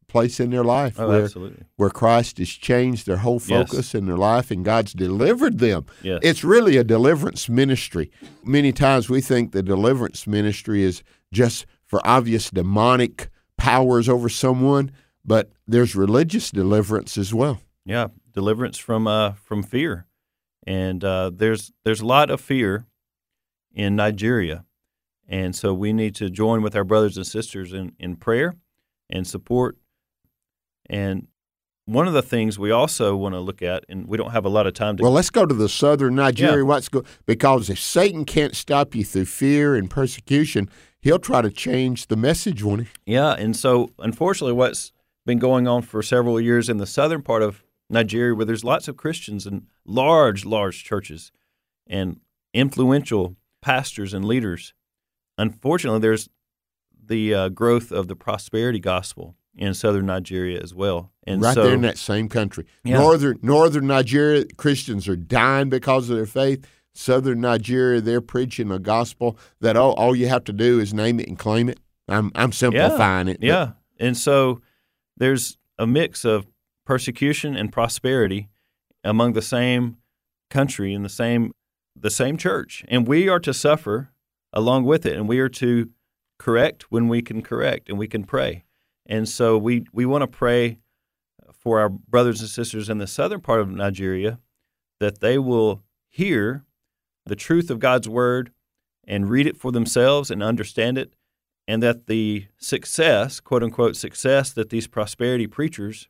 place 0.08 0.38
in 0.38 0.50
their 0.50 0.62
life 0.64 0.98
Oh, 0.98 1.08
where, 1.08 1.24
absolutely. 1.24 1.64
where 1.76 1.90
Christ 1.90 2.38
has 2.38 2.48
changed 2.48 3.06
their 3.06 3.16
whole 3.18 3.40
Yes. 3.44 3.70
focus 3.70 3.94
in 3.94 4.06
their 4.06 4.16
life 4.16 4.50
and 4.50 4.64
God's 4.64 4.92
delivered 4.92 5.58
them. 5.58 5.86
Yes. 6.02 6.20
It's 6.22 6.44
really 6.44 6.76
a 6.76 6.84
deliverance 6.84 7.48
ministry. 7.48 8.10
Many 8.44 8.72
times 8.72 9.10
we 9.10 9.20
think 9.20 9.50
the 9.52 9.62
deliverance 9.62 10.26
ministry 10.26 10.82
is 10.82 11.02
just 11.32 11.66
for 11.86 12.00
obvious 12.04 12.50
demonic 12.50 13.28
powers 13.56 14.08
over 14.08 14.28
someone, 14.28 14.90
but 15.24 15.52
there's 15.66 15.94
religious 15.94 16.50
deliverance 16.50 17.16
as 17.16 17.32
well. 17.32 17.60
Yeah, 17.84 18.08
deliverance 18.32 18.78
from 18.78 19.06
uh 19.06 19.32
from 19.32 19.62
fear, 19.62 20.06
and 20.66 21.04
uh, 21.04 21.30
there's 21.34 21.72
there's 21.84 22.00
a 22.00 22.06
lot 22.06 22.30
of 22.30 22.40
fear 22.40 22.86
in 23.72 23.96
Nigeria, 23.96 24.64
and 25.28 25.54
so 25.54 25.74
we 25.74 25.92
need 25.92 26.14
to 26.16 26.30
join 26.30 26.62
with 26.62 26.74
our 26.74 26.84
brothers 26.84 27.16
and 27.16 27.26
sisters 27.26 27.72
in 27.72 27.92
in 27.98 28.16
prayer 28.16 28.56
and 29.10 29.26
support. 29.26 29.76
And 30.88 31.28
one 31.86 32.06
of 32.06 32.14
the 32.14 32.22
things 32.22 32.58
we 32.58 32.70
also 32.70 33.14
want 33.14 33.34
to 33.34 33.40
look 33.40 33.62
at, 33.62 33.84
and 33.88 34.06
we 34.08 34.16
don't 34.16 34.30
have 34.30 34.44
a 34.44 34.48
lot 34.48 34.66
of 34.66 34.74
time 34.74 34.96
to. 34.96 35.02
Well, 35.02 35.12
let's 35.12 35.30
go 35.30 35.44
to 35.44 35.54
the 35.54 35.68
southern 35.68 36.14
Nigeria. 36.14 36.58
Yeah. 36.58 36.62
What's 36.62 36.88
go 36.88 37.04
because 37.26 37.68
if 37.68 37.78
Satan 37.78 38.24
can't 38.24 38.56
stop 38.56 38.94
you 38.94 39.04
through 39.04 39.26
fear 39.26 39.74
and 39.74 39.90
persecution, 39.90 40.70
he'll 41.00 41.18
try 41.18 41.42
to 41.42 41.50
change 41.50 42.06
the 42.06 42.16
message, 42.16 42.62
won't 42.62 42.82
he? 42.82 43.12
Yeah, 43.12 43.32
and 43.34 43.54
so 43.56 43.90
unfortunately, 43.98 44.54
what's 44.54 44.92
been 45.26 45.38
going 45.38 45.68
on 45.68 45.82
for 45.82 46.02
several 46.02 46.40
years 46.40 46.68
in 46.68 46.78
the 46.78 46.86
southern 46.86 47.22
part 47.22 47.42
of 47.42 47.62
Nigeria, 47.90 48.34
where 48.34 48.46
there's 48.46 48.64
lots 48.64 48.88
of 48.88 48.96
Christians 48.96 49.46
and 49.46 49.66
large, 49.84 50.44
large 50.44 50.84
churches 50.84 51.30
and 51.86 52.20
influential 52.54 53.36
pastors 53.60 54.14
and 54.14 54.24
leaders, 54.24 54.72
unfortunately, 55.36 56.00
there's 56.00 56.28
the 57.06 57.34
uh, 57.34 57.48
growth 57.50 57.92
of 57.92 58.08
the 58.08 58.16
prosperity 58.16 58.80
gospel 58.80 59.36
in 59.56 59.74
southern 59.74 60.06
Nigeria 60.06 60.60
as 60.60 60.74
well. 60.74 61.10
And 61.26 61.40
right 61.40 61.54
so, 61.54 61.64
there 61.64 61.74
in 61.74 61.82
that 61.82 61.98
same 61.98 62.28
country. 62.28 62.66
Yeah. 62.84 62.98
Northern 62.98 63.38
Northern 63.42 63.86
Nigeria 63.86 64.44
Christians 64.56 65.08
are 65.08 65.16
dying 65.16 65.68
because 65.70 66.10
of 66.10 66.16
their 66.16 66.26
faith. 66.26 66.66
Southern 66.96 67.40
Nigeria, 67.40 68.00
they're 68.00 68.20
preaching 68.20 68.70
a 68.70 68.78
gospel 68.78 69.36
that 69.60 69.76
all, 69.76 69.92
all 69.94 70.14
you 70.14 70.28
have 70.28 70.44
to 70.44 70.52
do 70.52 70.78
is 70.78 70.94
name 70.94 71.18
it 71.18 71.26
and 71.28 71.38
claim 71.38 71.68
it. 71.68 71.80
I'm 72.08 72.30
I'm 72.34 72.52
simplifying 72.52 73.28
it. 73.28 73.40
but- 73.40 73.46
Yeah. 73.46 73.72
And 73.98 74.16
so 74.16 74.60
there's 75.16 75.56
a 75.78 75.86
mix 75.86 76.24
of 76.24 76.46
persecution 76.84 77.56
and 77.56 77.72
prosperity 77.72 78.48
among 79.02 79.32
the 79.32 79.42
same 79.42 79.96
country 80.50 80.92
and 80.94 81.04
the 81.04 81.08
same 81.08 81.52
the 81.96 82.10
same 82.10 82.36
church. 82.36 82.84
And 82.88 83.06
we 83.06 83.28
are 83.28 83.40
to 83.40 83.54
suffer 83.54 84.10
along 84.52 84.84
with 84.84 85.06
it 85.06 85.16
and 85.16 85.28
we 85.28 85.38
are 85.38 85.48
to 85.48 85.90
correct 86.38 86.90
when 86.90 87.08
we 87.08 87.22
can 87.22 87.40
correct 87.42 87.88
and 87.88 87.98
we 87.98 88.08
can 88.08 88.24
pray. 88.24 88.63
And 89.06 89.28
so 89.28 89.58
we 89.58 89.86
we 89.92 90.06
want 90.06 90.22
to 90.22 90.26
pray 90.26 90.78
for 91.52 91.80
our 91.80 91.88
brothers 91.88 92.40
and 92.40 92.48
sisters 92.48 92.88
in 92.88 92.98
the 92.98 93.06
southern 93.06 93.40
part 93.40 93.60
of 93.60 93.70
Nigeria 93.70 94.38
that 95.00 95.20
they 95.20 95.38
will 95.38 95.82
hear 96.08 96.64
the 97.26 97.36
truth 97.36 97.70
of 97.70 97.78
God's 97.78 98.08
word 98.08 98.50
and 99.06 99.28
read 99.28 99.46
it 99.46 99.56
for 99.56 99.72
themselves 99.72 100.30
and 100.30 100.42
understand 100.42 100.98
it 100.98 101.14
and 101.66 101.82
that 101.82 102.06
the 102.06 102.46
success, 102.58 103.40
quote 103.40 103.62
unquote, 103.62 103.96
success 103.96 104.52
that 104.52 104.70
these 104.70 104.86
prosperity 104.86 105.46
preachers 105.46 106.08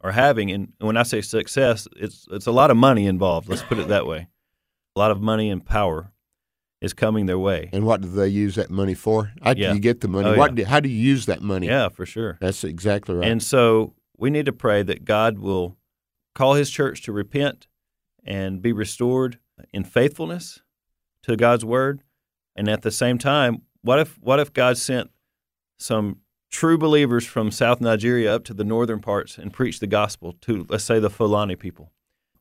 are 0.00 0.12
having, 0.12 0.50
and 0.50 0.72
when 0.78 0.96
I 0.96 1.02
say 1.02 1.22
success, 1.22 1.88
it's 1.96 2.26
it's 2.30 2.46
a 2.46 2.52
lot 2.52 2.70
of 2.70 2.76
money 2.76 3.06
involved. 3.06 3.48
Let's 3.48 3.62
put 3.62 3.78
it 3.78 3.88
that 3.88 4.06
way. 4.06 4.28
A 4.94 4.98
lot 4.98 5.10
of 5.10 5.20
money 5.20 5.50
and 5.50 5.64
power 5.64 6.12
is 6.84 6.92
coming 6.92 7.26
their 7.26 7.38
way. 7.38 7.70
And 7.72 7.84
what 7.84 8.00
do 8.00 8.08
they 8.08 8.28
use 8.28 8.54
that 8.56 8.70
money 8.70 8.94
for? 8.94 9.32
How 9.42 9.50
Yeah. 9.56 9.68
do 9.70 9.74
you 9.74 9.80
get 9.80 10.00
the 10.00 10.08
money? 10.08 10.28
Oh, 10.30 10.36
what 10.36 10.52
yeah. 10.52 10.56
do, 10.56 10.64
how 10.70 10.80
do 10.80 10.88
you 10.88 10.96
use 10.96 11.26
that 11.26 11.42
money? 11.42 11.66
Yeah, 11.66 11.88
for 11.88 12.04
sure. 12.06 12.36
That's 12.40 12.62
exactly 12.64 13.14
right. 13.14 13.28
And 13.28 13.42
so 13.42 13.94
we 14.16 14.30
need 14.30 14.46
to 14.46 14.52
pray 14.52 14.82
that 14.82 15.04
God 15.04 15.38
will 15.38 15.76
call 16.34 16.54
His 16.54 16.70
church 16.70 17.02
to 17.02 17.12
repent 17.12 17.66
and 18.24 18.60
be 18.62 18.72
restored 18.72 19.38
in 19.72 19.84
faithfulness 19.84 20.60
to 21.22 21.36
God's 21.36 21.64
word. 21.64 22.02
And 22.56 22.68
at 22.68 22.82
the 22.82 22.90
same 22.90 23.18
time, 23.18 23.62
what 23.82 23.98
if 23.98 24.18
what 24.20 24.40
if 24.40 24.52
God 24.52 24.78
sent 24.78 25.10
some 25.78 26.18
true 26.50 26.78
believers 26.78 27.26
from 27.26 27.50
South 27.50 27.80
Nigeria 27.80 28.34
up 28.34 28.44
to 28.44 28.54
the 28.54 28.64
northern 28.64 29.00
parts 29.00 29.38
and 29.38 29.52
preached 29.52 29.80
the 29.80 29.86
gospel 29.88 30.34
to, 30.42 30.64
let's 30.68 30.84
say, 30.84 30.98
the 31.00 31.10
Fulani 31.10 31.56
people? 31.56 31.90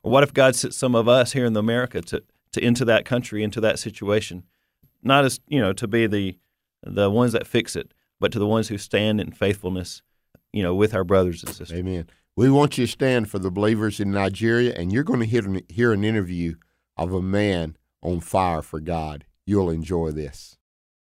Or 0.04 0.12
what 0.12 0.24
if 0.24 0.34
God 0.34 0.56
sent 0.56 0.74
some 0.74 0.94
of 0.96 1.08
us 1.08 1.32
here 1.34 1.46
in 1.46 1.56
America 1.58 2.02
to, 2.02 2.24
to 2.54 2.64
into 2.64 2.86
that 2.86 3.06
country, 3.06 3.44
into 3.44 3.62
that 3.62 3.80
situation, 3.80 4.44
not 5.04 5.26
as 5.26 5.40
you 5.48 5.60
know 5.60 5.74
to 5.74 5.88
be 5.88 6.08
the 6.08 6.38
the 6.84 7.10
ones 7.10 7.34
that 7.34 7.48
fix 7.48 7.76
it, 7.76 7.94
but 8.20 8.32
to 8.32 8.40
the 8.40 8.48
ones 8.48 8.70
who 8.70 8.78
stand 8.78 9.20
in 9.20 9.32
faithfulness, 9.32 10.02
you 10.52 10.64
know, 10.64 10.74
with 10.76 10.94
our 10.94 11.04
brothers 11.04 11.44
and 11.44 11.54
sisters. 11.54 11.78
Amen. 11.78 12.08
We 12.36 12.50
want 12.50 12.78
you 12.78 12.86
to 12.86 12.92
stand 12.92 13.30
for 13.30 13.40
the 13.40 13.52
believers 13.52 14.00
in 14.00 14.12
Nigeria, 14.12 14.74
and 14.76 14.92
you're 14.92 15.04
going 15.04 15.20
to 15.20 15.26
hear 15.26 15.46
an, 15.46 15.62
hear 15.70 15.94
an 15.94 16.04
interview 16.04 16.56
of 16.98 17.14
a 17.14 17.22
man 17.22 17.78
on 18.02 18.20
fire 18.22 18.62
for 18.62 18.80
God. 18.80 19.26
You'll 19.46 19.70
enjoy 19.70 20.12
this. 20.12 20.58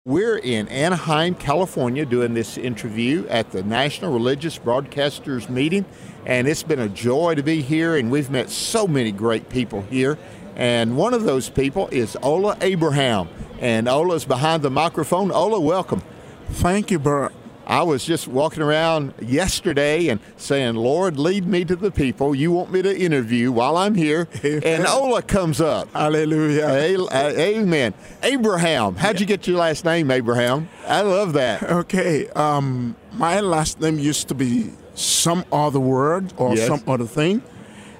We're 0.05 0.37
in 0.37 0.67
Anaheim, 0.69 1.35
California, 1.35 2.05
doing 2.05 2.33
this 2.33 2.57
interview 2.57 3.27
at 3.27 3.51
the 3.51 3.61
National 3.61 4.11
Religious 4.11 4.57
Broadcasters 4.57 5.49
Meeting, 5.49 5.85
and 6.25 6.47
it's 6.47 6.63
been 6.63 6.79
a 6.79 6.89
joy 6.89 7.35
to 7.35 7.43
be 7.43 7.61
here, 7.61 7.95
and 7.95 8.09
we've 8.09 8.31
met 8.31 8.49
so 8.49 8.87
many 8.87 9.11
great 9.11 9.49
people 9.49 9.81
here. 9.83 10.17
And 10.59 10.97
one 10.97 11.13
of 11.13 11.23
those 11.23 11.47
people 11.49 11.87
is 11.89 12.17
Ola 12.21 12.57
Abraham, 12.59 13.29
and 13.61 13.87
Ola's 13.87 14.25
behind 14.25 14.61
the 14.61 14.69
microphone. 14.69 15.31
Ola, 15.31 15.57
welcome. 15.57 16.01
Thank 16.49 16.91
you, 16.91 16.99
Bert. 16.99 17.31
I 17.65 17.83
was 17.83 18.03
just 18.03 18.27
walking 18.27 18.61
around 18.61 19.13
yesterday 19.21 20.09
and 20.09 20.19
saying, 20.35 20.75
Lord, 20.75 21.17
lead 21.17 21.45
me 21.45 21.63
to 21.63 21.77
the 21.77 21.91
people 21.91 22.35
you 22.35 22.51
want 22.51 22.73
me 22.73 22.81
to 22.81 22.93
interview 22.99 23.53
while 23.53 23.77
I'm 23.77 23.95
here. 23.95 24.27
And 24.43 24.85
Ola 24.85 25.21
comes 25.21 25.61
up. 25.61 25.87
Hallelujah. 25.93 26.65
Amen. 27.13 27.93
Abraham. 28.21 28.95
How'd 28.95 29.21
you 29.21 29.25
get 29.25 29.47
your 29.47 29.59
last 29.59 29.85
name, 29.85 30.11
Abraham? 30.11 30.67
I 30.85 31.01
love 31.03 31.33
that. 31.33 31.63
Okay, 31.79 32.27
um, 32.31 32.97
my 33.13 33.39
last 33.39 33.79
name 33.79 33.97
used 33.97 34.27
to 34.27 34.35
be 34.35 34.71
some 34.95 35.45
other 35.53 35.79
word 35.79 36.33
or 36.35 36.53
Yes. 36.55 36.67
some 36.67 36.83
other 36.85 37.05
thing. 37.05 37.41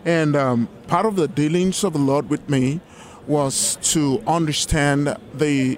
And 0.06 0.36
um, 0.36 0.70
part 0.88 1.06
of 1.06 1.16
the 1.16 1.28
dealings 1.28 1.84
of 1.84 1.94
the 1.94 2.00
Lord 2.00 2.30
with 2.30 2.50
me 2.50 2.82
was 3.28 3.78
to 3.94 4.24
understand 4.26 5.16
the 5.34 5.78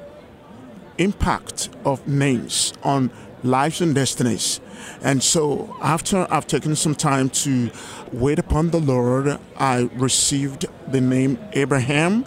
impact 0.98 1.70
of 1.84 2.08
names 2.08 2.74
on 2.84 3.12
lives 3.44 3.82
and 3.82 3.96
destinies. 3.96 4.60
And 5.02 5.22
so, 5.22 5.76
after 5.82 6.28
I've 6.32 6.48
taken 6.48 6.76
some 6.76 6.96
time 6.96 7.30
to 7.30 7.72
wait 8.12 8.40
upon 8.40 8.70
the 8.70 8.80
Lord, 8.80 9.40
I 9.58 9.90
received 9.96 10.66
the 10.88 11.02
name 11.02 11.38
Abraham 11.54 12.26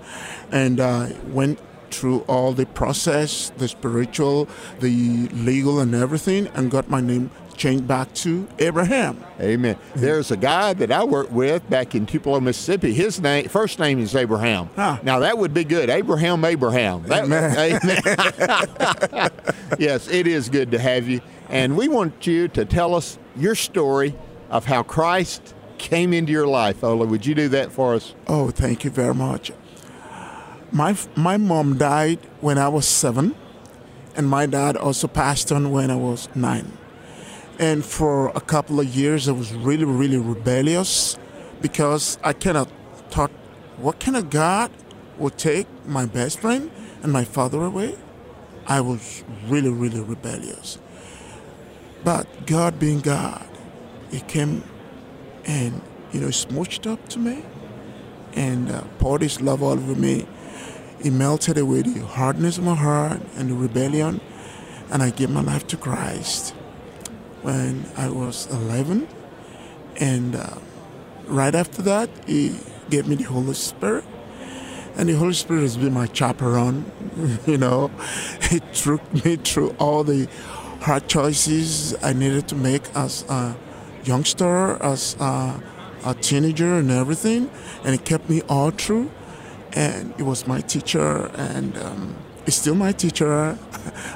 and 0.51 0.81
uh, 0.81 1.09
went 1.29 1.59
through 1.91 2.21
all 2.23 2.53
the 2.53 2.67
process 2.67 3.51
the 3.57 3.69
spiritual, 3.69 4.49
the 4.81 5.29
legal, 5.29 5.81
and 5.81 5.95
everything, 5.95 6.49
and 6.49 6.71
got 6.71 6.91
my 6.91 7.01
name 7.01 7.31
changed 7.57 7.89
back 7.89 8.13
to 8.15 8.47
Abraham. 8.59 9.23
Amen. 9.41 9.77
There's 9.95 10.31
a 10.31 10.37
guy 10.37 10.75
that 10.75 10.93
I 10.93 11.05
worked 11.05 11.33
with 11.33 11.69
back 11.71 11.95
in 11.95 12.07
Tupelo, 12.07 12.41
Mississippi. 12.41 12.93
His 12.93 13.21
name, 13.21 13.49
first 13.49 13.79
name 13.79 13.99
is 13.99 14.15
Abraham. 14.15 14.69
Ah. 14.77 15.01
Now 15.03 15.21
that 15.21 15.39
would 15.39 15.55
be 15.55 15.65
good. 15.65 15.91
Abraham, 15.91 16.45
Abraham. 16.45 17.03
That- 17.05 17.25
Amen. 17.25 17.55
yes, 19.79 20.09
it 20.09 20.27
is 20.27 20.49
good 20.49 20.71
to 20.73 20.79
have 20.79 21.09
you. 21.09 21.21
And 21.49 21.77
we 21.77 21.89
want 21.89 22.27
you 22.27 22.49
to 22.49 22.65
tell 22.65 22.95
us 22.95 23.19
your 23.37 23.55
story 23.55 24.15
of 24.51 24.67
how 24.67 24.83
Christ 24.83 25.55
came 25.79 26.13
into 26.13 26.33
your 26.33 26.47
life. 26.47 26.83
Ola, 26.83 27.07
would 27.07 27.27
you 27.27 27.35
do 27.35 27.49
that 27.49 27.73
for 27.73 27.95
us? 27.95 28.15
Oh, 28.27 28.51
thank 28.51 28.85
you 28.85 28.91
very 28.91 29.15
much. 29.15 29.53
My 30.73 30.97
my 31.15 31.37
mom 31.37 31.79
died 31.79 32.19
when 32.41 32.59
I 32.59 32.69
was 32.69 32.87
seven, 32.87 33.35
and 34.17 34.29
my 34.29 34.47
dad 34.47 34.77
also 34.77 35.07
passed 35.07 35.53
on 35.53 35.71
when 35.71 35.91
I 35.91 35.97
was 35.97 36.29
nine. 36.35 36.73
And 37.59 37.85
for 37.85 38.29
a 38.29 38.41
couple 38.41 38.81
of 38.81 38.87
years, 38.87 39.29
I 39.29 39.33
was 39.33 39.53
really, 39.55 39.85
really 39.85 40.19
rebellious 40.19 41.17
because 41.61 42.19
I 42.25 42.33
of 42.33 42.73
thought, 43.11 43.31
what 43.77 44.01
kind 44.01 44.17
of 44.17 44.31
God 44.31 44.71
would 45.19 45.39
take 45.39 45.67
my 45.87 46.05
best 46.05 46.41
friend 46.41 46.71
and 47.03 47.13
my 47.13 47.25
father 47.25 47.63
away? 47.63 47.97
I 48.67 48.81
was 48.81 49.23
really, 49.47 49.71
really 49.71 50.01
rebellious. 50.01 50.79
But 52.03 52.47
God 52.47 52.79
being 52.79 53.01
God, 53.01 53.47
He 54.11 54.21
came 54.21 54.65
and, 55.45 55.81
you 56.13 56.21
know, 56.21 56.29
smooched 56.29 56.91
up 56.91 57.09
to 57.11 57.19
me 57.19 57.45
and 58.35 58.71
uh, 58.71 58.83
poured 58.99 59.23
His 59.23 59.41
love 59.41 59.63
all 59.63 59.73
over 59.73 59.95
me. 59.95 60.27
He 61.03 61.11
melted 61.11 61.57
away 61.57 61.83
the 61.83 62.01
hardness 62.05 62.59
of 62.59 62.65
my 62.65 62.75
heart 62.75 63.21
and 63.37 63.51
the 63.51 63.55
rebellion, 63.55 64.21
and 64.91 65.03
I 65.03 65.11
gave 65.11 65.31
my 65.31 65.43
life 65.43 65.67
to 65.69 65.77
Christ. 65.77 66.55
When 67.45 67.85
I 67.97 68.09
was 68.09 68.47
11. 68.51 69.07
And 70.01 70.35
uh, 70.35 70.59
right 71.27 71.55
after 71.55 71.83
that, 71.83 72.09
He 72.27 72.57
gave 72.89 73.07
me 73.07 73.17
the 73.17 73.25
Holy 73.25 73.55
Spirit. 73.55 74.05
And 74.97 75.09
the 75.09 75.15
Holy 75.15 75.35
Spirit 75.35 75.61
has 75.61 75.77
been 75.77 75.93
my 75.93 76.07
chaperone. 76.07 76.91
you 77.47 77.59
know, 77.59 77.91
He 78.51 78.61
took 78.73 79.03
me 79.25 79.37
through 79.37 79.77
all 79.79 80.05
the 80.05 80.27
hard 80.81 81.07
choices 81.07 81.95
I 82.03 82.15
needed 82.15 82.49
to 82.49 82.55
make 82.55 82.83
as 82.97 83.25
a 83.29 83.57
youngster, 84.05 84.83
as 84.83 85.15
a, 85.21 85.63
a 86.05 86.15
teenager, 86.15 86.79
and 86.79 86.91
everything. 86.91 87.51
And 87.85 87.95
it 87.95 88.07
kept 88.07 88.31
me 88.31 88.41
all 88.49 88.71
through. 88.71 89.11
And 89.75 90.15
it 90.19 90.23
was 90.23 90.47
my 90.47 90.61
teacher, 90.61 91.27
and 91.35 91.77
um, 91.79 92.15
it's 92.47 92.57
still 92.57 92.77
my 92.77 92.93
teacher 92.93 93.59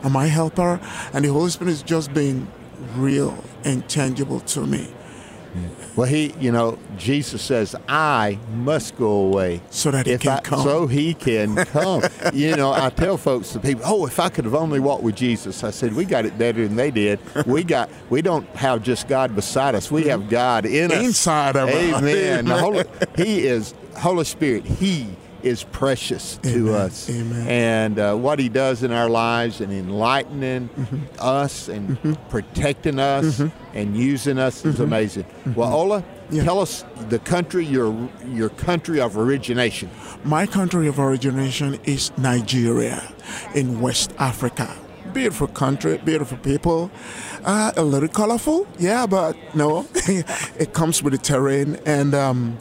and 0.02 0.12
my 0.12 0.26
helper. 0.26 0.80
And 1.12 1.24
the 1.24 1.32
Holy 1.32 1.50
Spirit 1.50 1.70
has 1.70 1.82
just 1.82 2.14
been 2.14 2.46
real 2.96 3.42
and 3.64 3.88
tangible 3.88 4.40
to 4.40 4.66
me. 4.66 4.88
Well, 5.96 6.06
he, 6.06 6.32
you 6.38 6.52
know, 6.52 6.78
Jesus 6.96 7.42
says, 7.42 7.74
"I 7.88 8.38
must 8.54 8.96
go 8.96 9.10
away 9.10 9.60
so 9.70 9.90
that 9.90 10.06
he 10.06 10.12
if 10.12 10.20
can 10.20 10.38
I, 10.38 10.40
come." 10.40 10.62
so 10.62 10.86
he 10.86 11.14
can 11.14 11.56
come." 11.56 12.02
you 12.32 12.54
know, 12.54 12.72
I 12.72 12.90
tell 12.90 13.16
folks, 13.16 13.52
the 13.52 13.58
people, 13.58 13.82
"Oh, 13.84 14.06
if 14.06 14.20
I 14.20 14.28
could 14.28 14.44
have 14.44 14.54
only 14.54 14.78
walked 14.78 15.02
with 15.02 15.16
Jesus," 15.16 15.64
I 15.64 15.70
said, 15.70 15.94
"We 15.94 16.04
got 16.04 16.24
it 16.24 16.38
better 16.38 16.66
than 16.66 16.76
they 16.76 16.92
did. 16.92 17.18
We 17.46 17.64
got, 17.64 17.90
we 18.10 18.22
don't 18.22 18.46
have 18.50 18.84
just 18.84 19.08
God 19.08 19.34
beside 19.34 19.74
us. 19.74 19.90
We 19.90 20.04
have 20.04 20.28
God 20.28 20.66
in 20.66 20.92
us, 20.92 21.04
Inside 21.04 21.56
of 21.56 21.68
us. 21.68 21.74
Amen. 21.74 22.44
The 22.44 22.52
Amen. 22.54 22.58
Holy, 22.58 22.84
he 23.16 23.46
is 23.46 23.74
Holy 23.96 24.24
Spirit. 24.24 24.64
He 24.64 25.08
is 25.42 25.62
precious 25.64 26.38
to 26.42 26.74
us, 26.74 27.08
Amen. 27.10 27.46
and 27.48 27.98
uh, 27.98 28.14
what 28.14 28.38
He 28.38 28.48
does 28.48 28.82
in 28.82 28.92
our 28.92 29.08
lives 29.08 29.60
and 29.60 29.72
enlightening 29.72 30.68
Mm-hmm. 30.68 30.98
us 31.20 31.68
and 31.68 31.98
protecting 32.28 32.98
us 32.98 33.40
and 33.74 33.96
using 33.96 34.38
us 34.38 34.64
is 34.64 34.80
amazing. 34.80 35.24
Well, 35.54 35.72
Ola, 35.72 36.02
Mm-hmm. 36.02 36.36
Yeah. 36.36 36.44
tell 36.44 36.60
us 36.60 36.84
the 37.08 37.18
country 37.20 37.64
your 37.64 37.94
your 38.26 38.50
country 38.50 39.00
of 39.00 39.16
origination. 39.16 39.88
My 40.24 40.44
country 40.44 40.86
of 40.86 40.98
origination 40.98 41.78
is 41.84 42.10
Nigeria 42.18 43.00
in 43.54 43.80
West 43.80 44.12
Africa. 44.18 44.68
Beautiful 45.14 45.46
country, 45.48 45.96
beautiful 46.04 46.36
people. 46.38 46.90
Uh, 47.44 47.72
a 47.78 47.82
little 47.82 48.10
colorful, 48.10 48.66
yeah, 48.78 49.06
but 49.06 49.36
no, 49.54 49.86
it 50.58 50.74
comes 50.74 51.02
with 51.02 51.14
the 51.14 51.18
terrain. 51.18 51.78
And 51.86 52.14
um, 52.14 52.58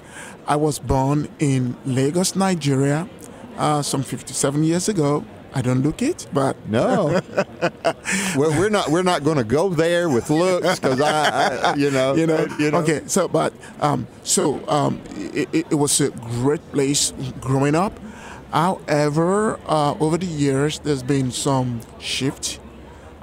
I 0.48 0.56
was 0.56 0.80
born 0.80 1.28
in 1.40 1.76
Lagos, 1.86 2.36
Nigeria, 2.36 3.10
uh, 3.58 3.82
some 3.82 4.02
57 4.02 4.64
years 4.64 4.88
ago. 4.88 5.26
I 5.54 5.62
don't 5.62 5.82
look 5.82 6.02
it, 6.02 6.28
but 6.32 6.56
No, 6.70 7.20
well, 8.38 8.52
we're 8.60 8.70
not 8.70 8.90
we're 8.90 9.04
not 9.04 9.24
going 9.24 9.38
to 9.38 9.44
go 9.44 9.70
there 9.70 10.08
with 10.08 10.30
looks 10.30 10.80
because 10.80 11.02
I, 11.02 11.72
I, 11.72 11.76
you 11.76 11.90
know, 11.90 12.14
you 12.16 12.28
know, 12.28 12.46
you 12.60 12.70
know. 12.70 12.80
okay 12.80 13.02
so 13.08 13.28
but 13.28 13.54
um, 13.82 14.08
so 14.24 14.62
um, 14.70 15.02
it, 15.16 15.50
it, 15.72 15.74
was 15.74 16.00
a 16.00 16.12
great 16.44 16.62
place 16.72 17.12
growing 17.40 17.76
up. 17.76 17.98
However 18.52 19.60
uh, 19.68 19.96
over 20.00 20.18
the 20.18 20.28
years 20.28 20.80
there's 20.80 21.02
been 21.02 21.32
some 21.32 21.82
shift. 21.98 22.60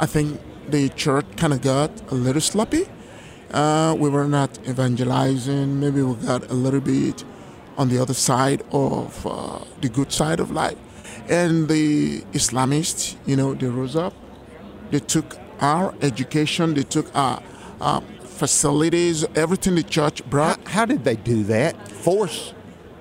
I 0.01 0.07
think 0.07 0.41
the 0.69 0.89
church 0.89 1.27
kind 1.37 1.53
of 1.53 1.61
got 1.61 1.91
a 2.11 2.15
little 2.15 2.41
sloppy 2.41 2.89
uh, 3.61 3.95
we 4.03 4.09
were 4.17 4.29
not 4.39 4.51
evangelizing 4.69 5.67
maybe 5.81 6.01
we 6.03 6.15
got 6.27 6.43
a 6.51 6.55
little 6.67 6.81
bit 6.81 7.25
on 7.81 7.89
the 7.89 7.99
other 8.03 8.15
side 8.31 8.61
of 8.73 9.27
uh, 9.27 9.59
the 9.81 9.89
good 9.89 10.11
side 10.13 10.41
of 10.45 10.49
life 10.51 10.79
and 11.41 11.69
the 11.69 12.21
islamists 12.39 13.03
you 13.27 13.37
know 13.37 13.55
they 13.55 13.67
rose 13.81 13.97
up 13.97 14.15
they 14.91 15.01
took 15.01 15.29
our 15.61 15.95
education, 16.03 16.75
they 16.75 16.83
took 16.83 17.07
our, 17.17 17.43
our 17.81 18.03
facilities, 18.25 19.25
everything 19.35 19.75
the 19.77 19.83
church 19.83 20.25
brought. 20.29 20.59
how 20.69 20.85
did 20.85 21.05
they 21.05 21.17
do 21.17 21.43
that? 21.45 21.73
Force 21.89 22.53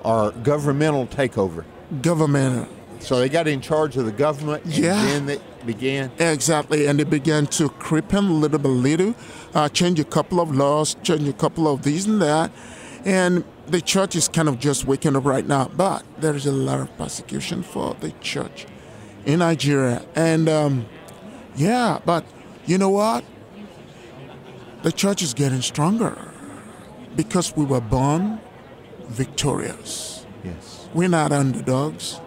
or 0.04 0.32
governmental 0.32 1.06
takeover? 1.08 1.66
Government, 2.02 2.70
So 3.00 3.20
they 3.20 3.28
got 3.28 3.48
in 3.48 3.60
charge 3.60 3.98
of 3.98 4.06
the 4.06 4.12
government, 4.12 4.64
and 4.66 4.74
Yeah. 4.74 5.04
then 5.06 5.26
they 5.26 5.40
began. 5.66 6.12
exactly, 6.20 6.88
and 6.88 6.98
they 7.00 7.04
began 7.04 7.48
to 7.48 7.70
creep 7.70 8.14
in 8.14 8.40
little 8.42 8.60
by 8.60 8.70
little, 8.70 9.14
uh, 9.54 9.70
change 9.70 10.00
a 10.00 10.04
couple 10.04 10.40
of 10.40 10.56
laws, 10.56 10.96
change 11.04 11.28
a 11.28 11.34
couple 11.34 11.68
of 11.68 11.84
these 11.84 12.06
and 12.06 12.22
that, 12.22 12.52
and 13.06 13.44
the 13.68 13.82
church 13.82 14.16
is 14.16 14.28
kind 14.28 14.50
of 14.50 14.60
just 14.60 14.86
waking 14.86 15.16
up 15.16 15.26
right 15.26 15.48
now. 15.48 15.70
But 15.76 16.04
there 16.20 16.36
is 16.36 16.46
a 16.46 16.52
lot 16.52 16.80
of 16.80 16.98
persecution 16.98 17.64
for 17.64 17.96
the 17.96 18.12
church 18.22 18.66
in 19.26 19.40
Nigeria, 19.40 20.06
and 20.16 20.50
um, 20.50 20.86
yeah, 21.56 22.00
but 22.06 22.26
you 22.66 22.78
know 22.78 22.90
what? 22.90 23.24
The 24.84 24.92
church 24.92 25.22
is 25.22 25.34
getting 25.34 25.62
stronger 25.62 26.18
because 27.16 27.56
we 27.56 27.64
were 27.64 27.82
born 27.82 28.42
victorious. 29.08 30.26
Yes. 30.44 30.90
We're 30.94 31.10
not 31.10 31.32
underdogs. 31.32 32.20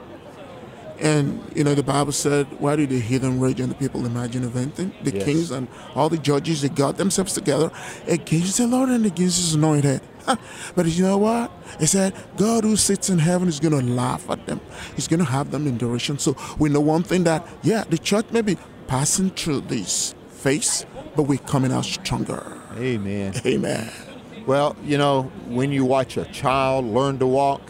And 1.00 1.42
you 1.54 1.62
know 1.64 1.74
the 1.74 1.82
Bible 1.82 2.12
said, 2.12 2.46
"Why 2.58 2.76
did 2.76 2.90
the 2.90 3.00
heathen 3.00 3.38
rage 3.40 3.60
and 3.60 3.70
the 3.70 3.74
people 3.74 4.06
imagine 4.06 4.44
of 4.44 4.56
anything?" 4.56 4.92
The 5.04 5.12
Yes. 5.12 5.24
kings 5.24 5.50
and 5.50 5.68
all 5.94 6.08
the 6.08 6.16
judges 6.18 6.62
they 6.62 6.68
got 6.70 6.96
themselves 6.96 7.34
together 7.34 7.70
against 8.06 8.56
the 8.58 8.66
Lord 8.66 8.88
and 8.88 9.04
against 9.04 9.36
His 9.38 9.54
anointed. 9.54 10.00
but 10.74 10.86
you 10.86 11.04
know 11.04 11.18
what? 11.18 11.50
It 11.80 11.88
said, 11.88 12.14
"God 12.36 12.64
who 12.64 12.76
sits 12.76 13.10
in 13.10 13.18
heaven 13.18 13.46
is 13.48 13.60
going 13.60 13.78
to 13.78 13.92
laugh 13.92 14.28
at 14.30 14.46
them. 14.46 14.60
He's 14.94 15.06
going 15.08 15.20
to 15.20 15.26
have 15.30 15.50
them 15.50 15.66
in 15.66 15.76
derision." 15.76 16.18
So 16.18 16.34
we 16.58 16.68
know 16.70 16.80
one 16.80 17.02
thing 17.02 17.24
that 17.24 17.46
yeah, 17.62 17.84
the 17.88 17.98
church 17.98 18.26
may 18.32 18.40
be 18.42 18.56
passing 18.86 19.30
through 19.30 19.62
this 19.62 20.14
phase, 20.30 20.86
but 21.14 21.24
we're 21.24 21.38
coming 21.38 21.72
out 21.72 21.84
stronger. 21.84 22.42
Amen. 22.78 23.34
Amen. 23.44 23.90
Well, 24.46 24.76
you 24.84 24.96
know, 24.96 25.24
when 25.48 25.72
you 25.72 25.84
watch 25.84 26.16
a 26.16 26.24
child 26.26 26.84
learn 26.86 27.18
to 27.18 27.26
walk, 27.26 27.60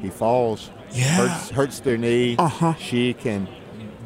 he 0.00 0.08
falls, 0.10 0.68
Mm-hmm. 0.68 0.79
Yeah. 0.92 1.04
hurts, 1.28 1.50
hurts 1.50 1.80
their 1.80 1.96
knee. 1.96 2.36
Uh-huh. 2.38 2.74
She 2.78 3.14
can 3.14 3.48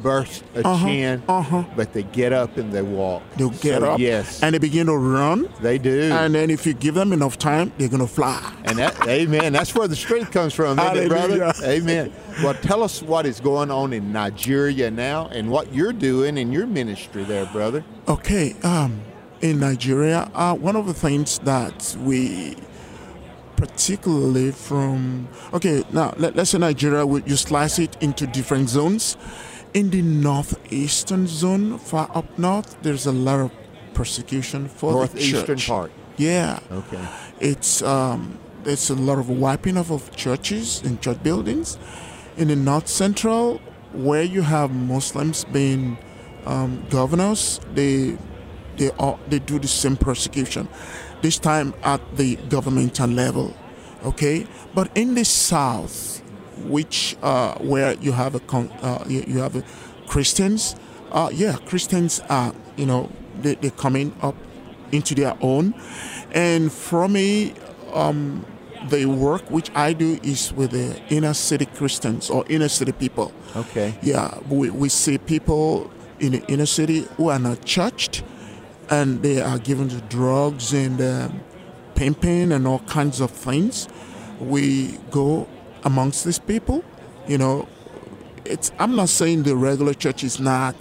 burst 0.03 0.43
a 0.53 0.63
Uh-huh. 0.67 0.85
chin, 0.85 1.23
Uh-huh. 1.27 1.63
but 1.75 1.93
they 1.93 2.03
get 2.03 2.31
up 2.31 2.57
and 2.57 2.71
they 2.71 2.83
walk. 2.83 3.23
They'll 3.37 3.49
get 3.49 3.79
So, 3.81 3.93
up, 3.93 3.99
Yes, 3.99 4.43
and 4.43 4.53
they 4.53 4.59
begin 4.59 4.85
to 4.85 4.95
run. 4.95 5.49
they 5.61 5.79
do. 5.79 6.11
And 6.11 6.35
then 6.35 6.51
if 6.51 6.67
you 6.67 6.73
give 6.73 6.93
them 6.93 7.11
enough 7.11 7.39
time, 7.39 7.71
they're 7.79 7.87
going 7.87 8.01
to 8.05 8.13
fly. 8.13 8.39
And 8.65 8.77
that, 8.77 8.95
amen. 9.07 9.53
That's 9.53 9.73
where 9.73 9.87
the 9.87 9.95
strength 9.95 10.31
comes 10.31 10.53
from, 10.53 10.77
isn't 10.77 10.97
it, 10.97 11.09
brother? 11.09 11.51
Amen. 11.63 12.11
Well, 12.43 12.53
tell 12.53 12.83
us 12.83 13.01
what 13.01 13.25
is 13.25 13.39
going 13.39 13.71
on 13.71 13.93
in 13.93 14.11
Nigeria 14.13 14.91
now 14.91 15.27
and 15.31 15.49
what 15.49 15.73
you're 15.73 15.93
doing 15.93 16.37
in 16.37 16.51
your 16.51 16.67
ministry 16.67 17.23
there, 17.23 17.45
brother. 17.47 17.83
Okay, 18.07 18.55
um, 18.61 18.99
in 19.41 19.59
Nigeria, 19.59 20.29
uh, 20.35 20.53
one 20.53 20.75
of 20.75 20.85
the 20.85 20.93
things 20.93 21.39
that 21.45 21.95
we 22.03 22.57
particularly 23.55 24.51
from 24.51 25.27
okay 25.53 25.83
now 25.91 26.13
let, 26.17 26.35
let's 26.35 26.51
say 26.51 26.57
Nigeria 26.57 27.05
you 27.05 27.35
slice 27.35 27.79
it 27.79 27.95
into 28.01 28.27
different 28.27 28.69
zones 28.69 29.17
in 29.73 29.89
the 29.89 30.01
northeastern 30.01 31.27
zone 31.27 31.77
far 31.77 32.09
up 32.13 32.37
north 32.37 32.81
there's 32.81 33.05
a 33.05 33.11
lot 33.11 33.39
of 33.39 33.51
persecution 33.93 34.67
for 34.67 34.91
Northeastern 34.91 35.41
the 35.41 35.45
church. 35.47 35.67
part. 35.67 35.91
yeah 36.17 36.59
Okay. 36.71 37.07
it's 37.39 37.81
um, 37.81 38.37
there's 38.63 38.89
a 38.89 38.95
lot 38.95 39.19
of 39.19 39.29
wiping 39.29 39.77
off 39.77 39.91
of 39.91 40.13
churches 40.15 40.81
and 40.81 40.99
church 41.01 41.21
buildings. 41.23 41.77
In 42.35 42.47
the 42.49 42.55
north 42.55 42.87
central, 42.87 43.61
where 43.93 44.23
you 44.23 44.41
have 44.41 44.71
Muslims 44.73 45.45
being 45.45 45.97
um, 46.45 46.83
governors, 46.89 47.61
they 47.73 48.17
they 48.77 48.89
all, 48.97 49.19
they 49.29 49.39
do 49.39 49.57
the 49.59 49.67
same 49.67 49.95
persecution. 49.95 50.67
This 51.25 51.39
time 51.39 51.73
at 51.81 52.01
the 52.17 52.35
governmental 52.53 53.09
level, 53.09 53.57
okay. 54.05 54.45
But 54.75 54.91
in 54.93 55.15
the 55.15 55.25
south, 55.25 56.21
which 56.69 57.17
uh, 57.23 57.55
where 57.57 57.93
you 57.93 58.11
have 58.11 58.35
a 58.35 58.39
con- 58.41 58.69
uh, 58.83 59.03
you, 59.07 59.23
you 59.25 59.39
have 59.39 59.55
a 59.55 59.63
Christians, 60.05 60.75
uh, 61.11 61.31
yeah, 61.33 61.57
Christians 61.65 62.21
are 62.29 62.53
you 62.77 62.85
know 62.85 63.09
they 63.41 63.55
they 63.55 63.71
coming 63.71 64.13
up 64.21 64.35
into 64.91 65.15
their 65.15 65.35
own, 65.41 65.73
and 66.29 66.71
for 66.71 67.07
me, 67.07 67.55
um, 67.95 68.45
the 68.89 69.07
work 69.07 69.49
which 69.49 69.71
I 69.73 69.93
do 69.93 70.19
is 70.21 70.53
with 70.53 70.77
the 70.77 71.01
inner 71.09 71.33
city 71.33 71.65
Christians 71.65 72.29
or 72.29 72.45
inner 72.49 72.69
city 72.69 72.91
people. 72.91 73.33
Okay. 73.55 73.97
Yeah, 74.03 74.37
we, 74.47 74.69
we 74.69 74.89
see 74.89 75.17
people 75.17 75.89
in 76.19 76.33
the 76.33 76.45
inner 76.45 76.67
city 76.67 77.07
who 77.17 77.29
are 77.29 77.39
not 77.39 77.65
churched 77.65 78.21
and 78.89 79.21
they 79.21 79.41
are 79.41 79.59
given 79.59 79.89
to 79.89 80.01
drugs 80.01 80.73
and 80.73 81.01
um, 81.01 81.41
pimping 81.95 82.51
and 82.51 82.67
all 82.67 82.79
kinds 82.79 83.21
of 83.21 83.31
things. 83.31 83.87
We 84.39 84.97
go 85.11 85.47
amongst 85.83 86.25
these 86.25 86.39
people, 86.39 86.83
you 87.27 87.37
know. 87.37 87.67
It's 88.43 88.71
I'm 88.77 88.95
not 88.95 89.09
saying 89.09 89.43
the 89.43 89.55
regular 89.55 89.93
church 89.93 90.23
is 90.23 90.39
not 90.39 90.75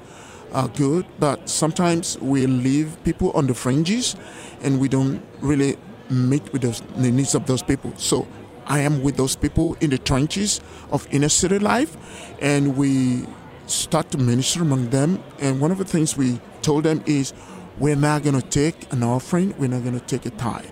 uh, 0.52 0.66
good, 0.68 1.06
but 1.18 1.48
sometimes 1.48 2.18
we 2.20 2.46
leave 2.46 2.96
people 3.04 3.30
on 3.32 3.46
the 3.46 3.54
fringes 3.54 4.16
and 4.62 4.80
we 4.80 4.88
don't 4.88 5.22
really 5.40 5.76
meet 6.10 6.52
with 6.52 6.62
those, 6.62 6.82
the 6.96 7.10
needs 7.10 7.34
of 7.34 7.46
those 7.46 7.62
people. 7.62 7.92
So 7.96 8.26
I 8.66 8.80
am 8.80 9.02
with 9.02 9.16
those 9.16 9.36
people 9.36 9.76
in 9.80 9.90
the 9.90 9.98
trenches 9.98 10.60
of 10.90 11.06
inner 11.10 11.28
city 11.28 11.58
life, 11.58 11.96
and 12.40 12.76
we 12.76 13.26
start 13.66 14.10
to 14.12 14.18
minister 14.18 14.62
among 14.62 14.90
them. 14.90 15.22
And 15.38 15.60
one 15.60 15.70
of 15.70 15.78
the 15.78 15.84
things 15.84 16.16
we 16.16 16.40
told 16.62 16.84
them 16.84 17.02
is 17.06 17.32
we're 17.78 17.96
not 17.96 18.22
going 18.22 18.40
to 18.40 18.46
take 18.48 18.92
an 18.92 19.02
offering, 19.02 19.54
we're 19.58 19.68
not 19.68 19.82
going 19.82 19.98
to 19.98 20.06
take 20.06 20.26
a 20.26 20.30
tithe. 20.30 20.70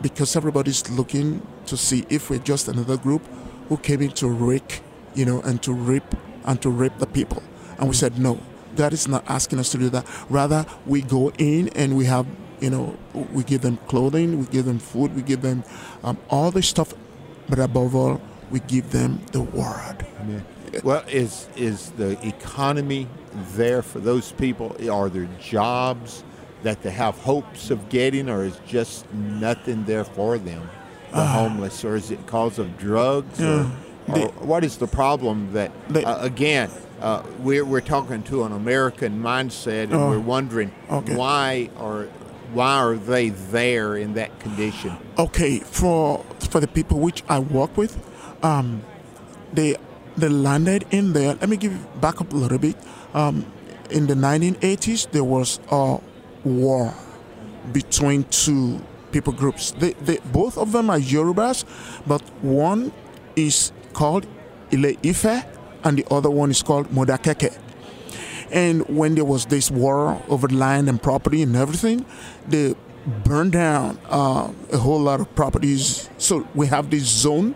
Because 0.00 0.36
everybody's 0.36 0.88
looking 0.90 1.46
to 1.66 1.76
see 1.76 2.04
if 2.10 2.28
we're 2.28 2.38
just 2.38 2.68
another 2.68 2.96
group 2.96 3.22
who 3.68 3.76
came 3.76 4.02
in 4.02 4.10
to 4.12 4.28
rake, 4.28 4.80
you 5.14 5.24
know, 5.24 5.40
and 5.42 5.62
to 5.62 5.72
rip 5.72 6.14
and 6.44 6.60
to 6.62 6.70
rip 6.70 6.98
the 6.98 7.06
people. 7.06 7.42
And 7.78 7.88
we 7.88 7.94
said, 7.94 8.18
no, 8.18 8.40
God 8.76 8.92
is 8.92 9.08
not 9.08 9.24
asking 9.28 9.58
us 9.58 9.70
to 9.72 9.78
do 9.78 9.88
that. 9.90 10.06
Rather, 10.28 10.66
we 10.86 11.02
go 11.02 11.30
in 11.38 11.68
and 11.70 11.96
we 11.96 12.04
have, 12.06 12.26
you 12.60 12.70
know, 12.70 12.96
we 13.14 13.44
give 13.44 13.62
them 13.62 13.78
clothing, 13.88 14.38
we 14.38 14.46
give 14.46 14.64
them 14.64 14.78
food, 14.78 15.14
we 15.14 15.22
give 15.22 15.42
them 15.42 15.64
um, 16.02 16.18
all 16.28 16.50
the 16.50 16.62
stuff, 16.62 16.94
but 17.48 17.58
above 17.58 17.94
all, 17.94 18.20
we 18.50 18.60
give 18.60 18.90
them 18.90 19.20
the 19.32 19.40
word. 19.40 20.04
Amen. 20.20 20.44
Well, 20.82 21.04
is 21.08 21.48
is 21.56 21.90
the 21.92 22.18
economy 22.26 23.06
there 23.54 23.82
for 23.82 24.00
those 24.00 24.32
people? 24.32 24.76
Are 24.90 25.08
there 25.08 25.28
jobs 25.40 26.24
that 26.62 26.82
they 26.82 26.90
have 26.90 27.16
hopes 27.18 27.70
of 27.70 27.88
getting, 27.88 28.28
or 28.28 28.44
is 28.44 28.58
just 28.66 29.12
nothing 29.12 29.84
there 29.84 30.04
for 30.04 30.38
them, 30.38 30.68
the 31.10 31.18
uh, 31.18 31.26
homeless, 31.26 31.84
or 31.84 31.96
is 31.96 32.10
it 32.10 32.26
cause 32.26 32.58
of 32.58 32.78
drugs? 32.78 33.40
Yeah. 33.40 33.70
Or, 34.08 34.18
or 34.18 34.28
what 34.46 34.64
is 34.64 34.78
the 34.78 34.86
problem 34.86 35.52
that, 35.52 35.70
uh, 35.94 36.18
again, 36.20 36.70
uh, 37.00 37.22
we're, 37.40 37.64
we're 37.64 37.80
talking 37.80 38.22
to 38.24 38.44
an 38.44 38.52
American 38.52 39.20
mindset, 39.20 39.84
and 39.84 39.92
we're 39.92 40.18
wondering 40.18 40.72
okay. 40.90 41.16
why 41.16 41.70
are 41.78 42.04
why 42.52 42.74
are 42.74 42.96
they 42.96 43.30
there 43.30 43.96
in 43.96 44.14
that 44.14 44.38
condition? 44.40 44.96
Okay, 45.18 45.58
for 45.58 46.24
for 46.50 46.60
the 46.60 46.68
people 46.68 46.98
which 46.98 47.22
I 47.28 47.38
work 47.38 47.76
with, 47.76 47.98
um, 48.44 48.82
they 49.52 49.76
they 50.16 50.28
landed 50.28 50.84
in 50.90 51.12
there. 51.12 51.34
Let 51.34 51.48
me 51.48 51.56
give 51.56 51.72
you 51.72 51.86
back 52.00 52.20
up 52.20 52.32
a 52.32 52.36
little 52.36 52.58
bit. 52.58 52.76
Um, 53.14 53.46
in 53.90 54.06
the 54.06 54.14
1980s, 54.14 55.10
there 55.10 55.24
was 55.24 55.60
a 55.70 55.98
war 56.44 56.94
between 57.72 58.24
two 58.24 58.80
people 59.12 59.32
groups. 59.32 59.72
They, 59.72 59.92
they, 59.94 60.18
both 60.32 60.56
of 60.58 60.72
them 60.72 60.90
are 60.90 60.98
Yorubas, 60.98 61.64
but 62.06 62.22
one 62.42 62.92
is 63.36 63.72
called 63.92 64.26
Ile 64.72 64.94
Ife 65.04 65.44
and 65.84 65.98
the 65.98 66.06
other 66.10 66.30
one 66.30 66.50
is 66.50 66.62
called 66.62 66.88
Modakeke. 66.88 67.58
And 68.50 68.86
when 68.88 69.14
there 69.14 69.24
was 69.24 69.46
this 69.46 69.70
war 69.70 70.20
over 70.28 70.48
land 70.48 70.88
and 70.88 71.02
property 71.02 71.42
and 71.42 71.56
everything, 71.56 72.04
they 72.46 72.74
burned 73.24 73.52
down 73.52 73.98
uh, 74.08 74.52
a 74.72 74.76
whole 74.78 75.00
lot 75.00 75.20
of 75.20 75.34
properties. 75.34 76.08
So 76.18 76.46
we 76.54 76.66
have 76.68 76.90
this 76.90 77.04
zone, 77.04 77.54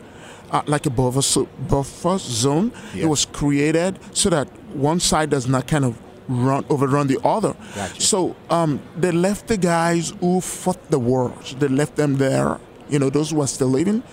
uh, 0.50 0.62
like 0.66 0.86
a 0.86 0.90
buffer, 0.90 1.44
buffer 1.68 2.18
zone. 2.18 2.72
Yeah. 2.94 3.04
It 3.04 3.06
was 3.06 3.24
created 3.26 3.98
so 4.12 4.30
that 4.30 4.48
one 4.74 5.00
side 5.00 5.30
does 5.30 5.46
not 5.46 5.66
kind 5.66 5.84
of 5.84 5.98
run 6.28 6.64
overrun 6.68 7.06
the 7.06 7.18
other. 7.24 7.54
Gotcha. 7.74 8.00
So 8.00 8.36
um, 8.50 8.80
they 8.96 9.12
left 9.12 9.48
the 9.48 9.56
guys 9.56 10.12
who 10.20 10.40
fought 10.40 10.90
the 10.90 10.98
wars. 10.98 11.54
They 11.58 11.68
left 11.68 11.96
them 11.96 12.16
there. 12.16 12.58
You 12.88 12.98
know, 12.98 13.10
those 13.10 13.30
who 13.30 13.40
are 13.40 13.48
still 13.48 13.68
living, 13.68 14.04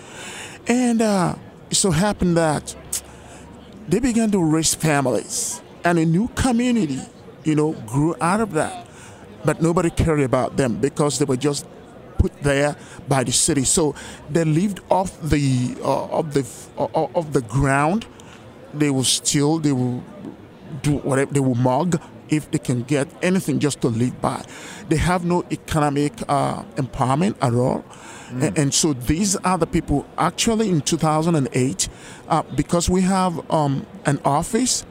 and 0.66 1.00
uh, 1.00 1.36
it 1.70 1.76
so 1.76 1.92
happened 1.92 2.36
that 2.36 2.74
they 3.88 4.00
began 4.00 4.32
to 4.32 4.42
raise 4.42 4.74
families 4.74 5.62
and 5.84 5.98
a 5.98 6.04
new 6.04 6.26
community, 6.34 6.98
you 7.44 7.54
know, 7.54 7.72
grew 7.86 8.16
out 8.20 8.40
of 8.40 8.52
that. 8.54 8.86
But 9.44 9.62
nobody 9.62 9.90
cared 9.90 10.20
about 10.20 10.56
them 10.56 10.76
because 10.80 11.18
they 11.18 11.24
were 11.24 11.36
just 11.36 11.66
put 12.24 12.42
there 12.42 12.74
by 13.06 13.22
the 13.24 13.32
city. 13.32 13.64
So 13.64 13.94
they 14.30 14.44
lived 14.44 14.80
off 14.90 15.10
the 15.20 15.76
uh, 15.82 16.18
of 16.18 16.32
the 16.32 16.44
uh, 16.78 17.18
of 17.20 17.32
the 17.36 17.42
ground. 17.42 18.06
They 18.72 18.90
will 18.90 19.04
steal. 19.04 19.58
They 19.58 19.72
will 19.72 20.02
do 20.82 20.92
whatever. 21.08 21.32
They 21.32 21.40
will 21.40 21.60
mug 21.72 22.00
if 22.30 22.50
they 22.50 22.58
can 22.58 22.82
get 22.82 23.06
anything 23.22 23.58
just 23.58 23.80
to 23.82 23.88
live 23.88 24.16
by. 24.20 24.40
They 24.88 24.96
have 24.96 25.24
no 25.24 25.44
economic 25.50 26.12
uh, 26.28 26.62
empowerment 26.76 27.34
at 27.42 27.52
all. 27.54 27.84
Mm. 28.30 28.58
And, 28.58 28.74
so 28.74 28.94
these 28.94 29.36
are 29.36 29.58
the 29.58 29.66
people 29.66 30.06
actually 30.16 30.70
in 30.70 30.80
2008, 30.80 31.88
uh, 32.28 32.42
because 32.56 32.88
we 32.88 33.02
have 33.02 33.38
um, 33.50 33.86
an 34.06 34.18
office 34.24 34.86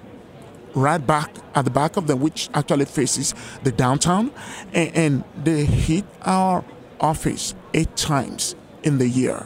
right 0.76 1.06
back 1.06 1.30
at 1.56 1.66
the 1.66 1.72
back 1.72 1.98
of 1.98 2.08
them, 2.08 2.20
which 2.22 2.50
actually 2.54 2.86
faces 2.86 3.34
the 3.64 3.72
downtown, 3.72 4.32
and, 4.74 4.96
and 4.96 5.24
they 5.44 5.66
hit 5.66 6.06
our 6.22 6.64
office 7.04 7.54
eight 7.76 7.96
times 7.96 8.56
in 8.82 8.98
the 8.98 9.08
year. 9.08 9.46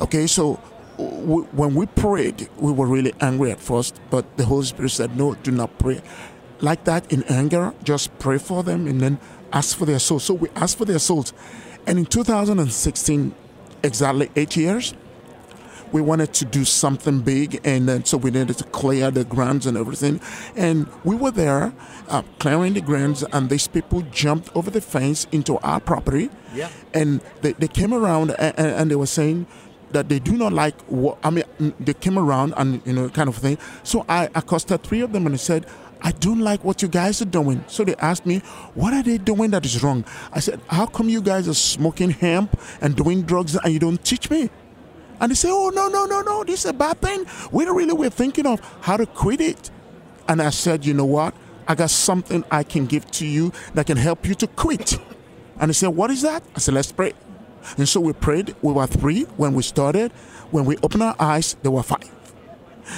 Okay, 0.00 0.26
so 0.26 0.54
when 0.96 1.74
we 1.74 1.86
prayed, 1.86 2.48
we 2.56 2.72
were 2.72 2.86
really 2.86 3.12
angry 3.20 3.50
at 3.50 3.60
first, 3.60 4.00
but 4.10 4.36
the 4.36 4.44
Holy 4.44 4.64
Spirit 4.64 4.90
said, 4.90 5.16
No, 5.16 5.34
do 5.34 5.50
not 5.50 5.78
pray. 5.78 6.00
Like 6.60 6.84
that 6.84 7.12
in 7.12 7.22
anger, 7.24 7.74
just 7.84 8.16
pray 8.18 8.38
for 8.38 8.62
them 8.64 8.86
and 8.86 9.00
then 9.00 9.18
ask 9.52 9.76
for 9.76 9.86
their 9.86 10.00
souls. 10.00 10.24
So 10.24 10.34
we 10.34 10.48
asked 10.56 10.78
for 10.78 10.84
their 10.84 10.98
souls. 10.98 11.32
And 11.86 11.98
in 11.98 12.06
2016, 12.06 13.34
exactly 13.82 14.30
eight 14.34 14.56
years, 14.56 14.94
we 15.92 16.00
wanted 16.00 16.32
to 16.34 16.44
do 16.44 16.64
something 16.64 17.20
big, 17.20 17.60
and 17.64 17.88
then 17.88 18.04
so 18.04 18.16
we 18.16 18.30
needed 18.30 18.58
to 18.58 18.64
clear 18.64 19.10
the 19.10 19.24
grounds 19.24 19.66
and 19.66 19.76
everything. 19.76 20.20
And 20.56 20.88
we 21.04 21.16
were 21.16 21.30
there 21.30 21.72
uh, 22.08 22.22
clearing 22.38 22.74
the 22.74 22.80
grounds, 22.80 23.22
and 23.32 23.50
these 23.50 23.68
people 23.68 24.02
jumped 24.10 24.54
over 24.56 24.70
the 24.70 24.80
fence 24.80 25.26
into 25.32 25.58
our 25.58 25.80
property. 25.80 26.30
Yeah. 26.54 26.70
And 26.94 27.20
they, 27.42 27.52
they 27.52 27.68
came 27.68 27.92
around 27.92 28.30
and, 28.38 28.58
and 28.58 28.90
they 28.90 28.96
were 28.96 29.06
saying, 29.06 29.46
that 29.90 30.10
they 30.10 30.18
do 30.18 30.32
not 30.32 30.52
like 30.52 30.78
what 30.82 31.16
I 31.24 31.30
mean 31.30 31.44
they 31.80 31.94
came 31.94 32.18
around 32.18 32.52
and 32.58 32.82
you 32.84 32.92
know 32.92 33.08
kind 33.08 33.26
of 33.26 33.36
thing. 33.36 33.56
So 33.84 34.04
I 34.06 34.28
accosted 34.34 34.82
three 34.82 35.00
of 35.00 35.14
them 35.14 35.24
and 35.24 35.34
I 35.34 35.38
said, 35.38 35.64
I 36.00 36.12
don't 36.12 36.40
like 36.40 36.64
what 36.64 36.82
you 36.82 36.88
guys 36.88 37.20
are 37.22 37.26
doing. 37.26 37.64
So 37.66 37.84
they 37.84 37.94
asked 37.96 38.26
me, 38.26 38.38
What 38.74 38.92
are 38.92 39.02
they 39.02 39.18
doing 39.18 39.50
that 39.50 39.64
is 39.64 39.82
wrong? 39.82 40.04
I 40.32 40.40
said, 40.40 40.60
How 40.68 40.86
come 40.86 41.08
you 41.08 41.20
guys 41.20 41.48
are 41.48 41.54
smoking 41.54 42.10
hemp 42.10 42.58
and 42.80 42.94
doing 42.94 43.22
drugs 43.22 43.56
and 43.56 43.72
you 43.72 43.78
don't 43.78 44.02
teach 44.04 44.30
me? 44.30 44.50
And 45.20 45.30
they 45.30 45.34
say, 45.34 45.48
Oh, 45.50 45.70
no, 45.70 45.88
no, 45.88 46.06
no, 46.06 46.22
no, 46.22 46.44
this 46.44 46.64
is 46.64 46.70
a 46.70 46.72
bad 46.72 47.00
thing. 47.00 47.26
We 47.50 47.64
really 47.64 47.92
were 47.92 48.10
thinking 48.10 48.46
of 48.46 48.60
how 48.80 48.96
to 48.96 49.06
quit 49.06 49.40
it. 49.40 49.70
And 50.28 50.42
I 50.42 50.50
said, 50.50 50.84
You 50.84 50.94
know 50.94 51.04
what? 51.04 51.34
I 51.66 51.74
got 51.74 51.90
something 51.90 52.44
I 52.50 52.62
can 52.62 52.86
give 52.86 53.10
to 53.12 53.26
you 53.26 53.52
that 53.74 53.86
can 53.86 53.96
help 53.96 54.26
you 54.26 54.34
to 54.36 54.46
quit. 54.46 54.98
And 55.60 55.70
they 55.70 55.74
said, 55.74 55.88
What 55.88 56.10
is 56.10 56.22
that? 56.22 56.42
I 56.54 56.58
said, 56.58 56.74
Let's 56.74 56.92
pray. 56.92 57.12
And 57.76 57.88
so 57.88 58.00
we 58.00 58.12
prayed. 58.12 58.54
We 58.62 58.72
were 58.72 58.86
three 58.86 59.24
when 59.36 59.54
we 59.54 59.62
started. 59.62 60.12
When 60.50 60.64
we 60.64 60.76
opened 60.78 61.02
our 61.02 61.16
eyes, 61.18 61.56
there 61.62 61.70
were 61.70 61.82
five. 61.82 62.10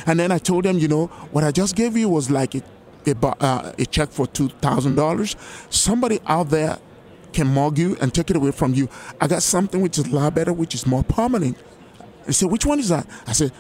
And 0.06 0.20
then 0.20 0.30
I 0.30 0.38
told 0.38 0.64
them, 0.64 0.78
you 0.78 0.87
know, 0.87 1.06
what 1.33 1.42
I 1.42 1.50
just 1.50 1.74
gave 1.74 1.96
you 1.96 2.09
was 2.09 2.30
like 2.30 2.54
a 2.54 2.62
a, 3.06 3.26
uh, 3.26 3.72
a 3.78 3.87
check 3.87 4.11
for 4.11 4.26
$2,000, 4.26 5.72
somebody 5.72 6.20
out 6.26 6.50
there 6.50 6.78
can 7.33 7.46
mug 7.46 7.78
you 7.78 7.96
and 8.00 8.12
take 8.12 8.30
it 8.30 8.37
away 8.37 8.50
from 8.50 8.74
you. 8.74 8.88
I 9.20 9.28
got 9.28 9.42
something 9.42 9.80
which 9.80 9.98
is 9.98 10.06
a 10.06 10.14
lot 10.14 10.35
better, 10.35 10.52
which 10.52 10.74
is 10.74 10.87
more 10.87 11.04
permanent. 11.04 11.56
They 12.26 12.33
said, 12.33 12.50
which 12.50 12.66
one 12.66 12.78
is 12.78 12.88
that? 12.88 13.06
I 13.26 13.33
said, 13.33 13.52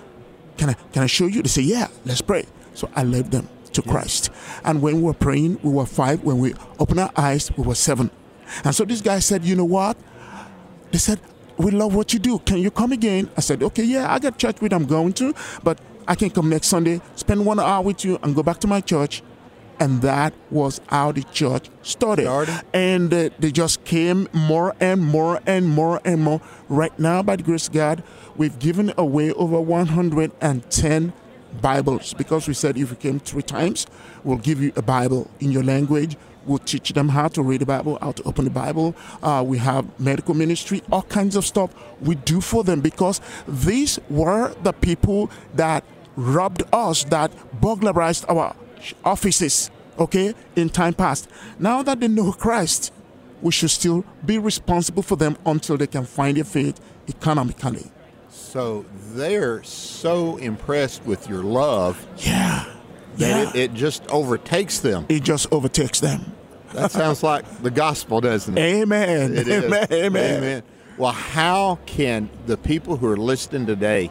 can 0.56 0.70
I, 0.70 0.74
can 0.92 1.02
I 1.02 1.06
show 1.06 1.26
you? 1.26 1.42
They 1.42 1.48
said, 1.48 1.64
yeah, 1.64 1.88
let's 2.04 2.20
pray. 2.20 2.46
So 2.74 2.90
I 2.94 3.02
led 3.02 3.30
them 3.30 3.48
to 3.72 3.82
Christ. 3.82 4.30
And 4.64 4.82
when 4.82 4.96
we 4.96 5.02
were 5.02 5.14
praying, 5.14 5.60
we 5.62 5.70
were 5.70 5.86
five. 5.86 6.22
When 6.22 6.38
we 6.38 6.54
opened 6.78 7.00
our 7.00 7.12
eyes, 7.16 7.50
we 7.56 7.64
were 7.64 7.74
seven. 7.74 8.10
And 8.64 8.74
so 8.74 8.84
this 8.84 9.00
guy 9.00 9.20
said, 9.20 9.44
you 9.44 9.56
know 9.56 9.64
what? 9.64 9.96
They 10.90 10.98
said, 10.98 11.20
we 11.56 11.70
love 11.70 11.94
what 11.94 12.12
you 12.12 12.18
do. 12.18 12.38
Can 12.40 12.58
you 12.58 12.70
come 12.70 12.92
again? 12.92 13.30
I 13.36 13.40
said, 13.40 13.62
okay, 13.62 13.84
yeah, 13.84 14.12
I 14.12 14.18
got 14.18 14.38
church 14.38 14.60
with 14.60 14.72
I'm 14.72 14.86
going 14.86 15.12
to, 15.14 15.34
but 15.62 15.78
I 16.08 16.14
can 16.14 16.30
come 16.30 16.48
next 16.48 16.68
Sunday, 16.68 17.00
spend 17.14 17.44
one 17.46 17.60
hour 17.60 17.82
with 17.82 18.04
you, 18.04 18.18
and 18.22 18.34
go 18.34 18.42
back 18.42 18.58
to 18.60 18.66
my 18.66 18.80
church 18.80 19.22
and 19.80 20.02
that 20.02 20.34
was 20.50 20.80
how 20.88 21.10
the 21.10 21.22
church 21.24 21.70
started. 21.82 22.24
started. 22.24 22.62
And 22.74 23.12
uh, 23.12 23.30
they 23.38 23.50
just 23.50 23.82
came 23.84 24.28
more 24.32 24.76
and 24.78 25.02
more 25.02 25.40
and 25.46 25.66
more 25.66 26.00
and 26.04 26.22
more. 26.22 26.42
Right 26.68 26.96
now, 26.98 27.22
by 27.22 27.36
the 27.36 27.42
grace 27.42 27.66
of 27.66 27.72
God, 27.72 28.02
we've 28.36 28.58
given 28.58 28.92
away 28.98 29.32
over 29.32 29.58
110 29.58 31.12
Bibles 31.60 32.14
because 32.14 32.46
we 32.46 32.54
said 32.54 32.76
if 32.76 32.90
you 32.90 32.96
came 32.96 33.18
three 33.18 33.42
times, 33.42 33.86
we'll 34.22 34.36
give 34.36 34.62
you 34.62 34.72
a 34.76 34.82
Bible 34.82 35.30
in 35.40 35.50
your 35.50 35.64
language. 35.64 36.16
We'll 36.44 36.58
teach 36.58 36.90
them 36.90 37.08
how 37.08 37.28
to 37.28 37.42
read 37.42 37.60
the 37.62 37.66
Bible, 37.66 37.98
how 38.00 38.12
to 38.12 38.22
open 38.24 38.44
the 38.44 38.50
Bible. 38.50 38.94
Uh, 39.22 39.42
we 39.46 39.58
have 39.58 39.98
medical 39.98 40.34
ministry, 40.34 40.82
all 40.92 41.02
kinds 41.02 41.36
of 41.36 41.44
stuff 41.44 41.74
we 42.00 42.14
do 42.14 42.40
for 42.40 42.64
them 42.64 42.80
because 42.80 43.20
these 43.48 43.98
were 44.08 44.54
the 44.62 44.72
people 44.72 45.30
that 45.54 45.84
robbed 46.16 46.62
us, 46.72 47.04
that 47.04 47.30
burglarized 47.60 48.24
our 48.28 48.54
offices, 49.04 49.70
okay, 49.98 50.34
in 50.56 50.68
time 50.68 50.94
past. 50.94 51.28
Now 51.58 51.82
that 51.82 52.00
they 52.00 52.08
know 52.08 52.32
Christ, 52.32 52.92
we 53.42 53.52
should 53.52 53.70
still 53.70 54.04
be 54.24 54.38
responsible 54.38 55.02
for 55.02 55.16
them 55.16 55.36
until 55.46 55.76
they 55.76 55.86
can 55.86 56.04
find 56.04 56.36
their 56.36 56.44
faith 56.44 56.80
economically. 57.08 57.90
So 58.28 58.84
they're 59.12 59.62
so 59.62 60.36
impressed 60.36 61.04
with 61.04 61.28
your 61.28 61.42
love. 61.42 62.06
Yeah. 62.18 62.64
That 63.16 63.28
yeah. 63.28 63.50
It, 63.50 63.56
it 63.56 63.74
just 63.74 64.06
overtakes 64.10 64.80
them. 64.80 65.06
It 65.08 65.22
just 65.22 65.52
overtakes 65.52 66.00
them. 66.00 66.32
That 66.72 66.92
sounds 66.92 67.22
like 67.22 67.44
the 67.62 67.70
gospel, 67.70 68.20
doesn't 68.20 68.56
it? 68.56 68.60
Amen. 68.60 69.36
It 69.36 69.48
amen. 69.48 69.86
Amen. 69.92 70.36
Amen. 70.36 70.62
Well, 70.98 71.12
how 71.12 71.78
can 71.86 72.28
the 72.46 72.56
people 72.56 72.96
who 72.96 73.08
are 73.08 73.16
listening 73.16 73.66
today 73.66 74.10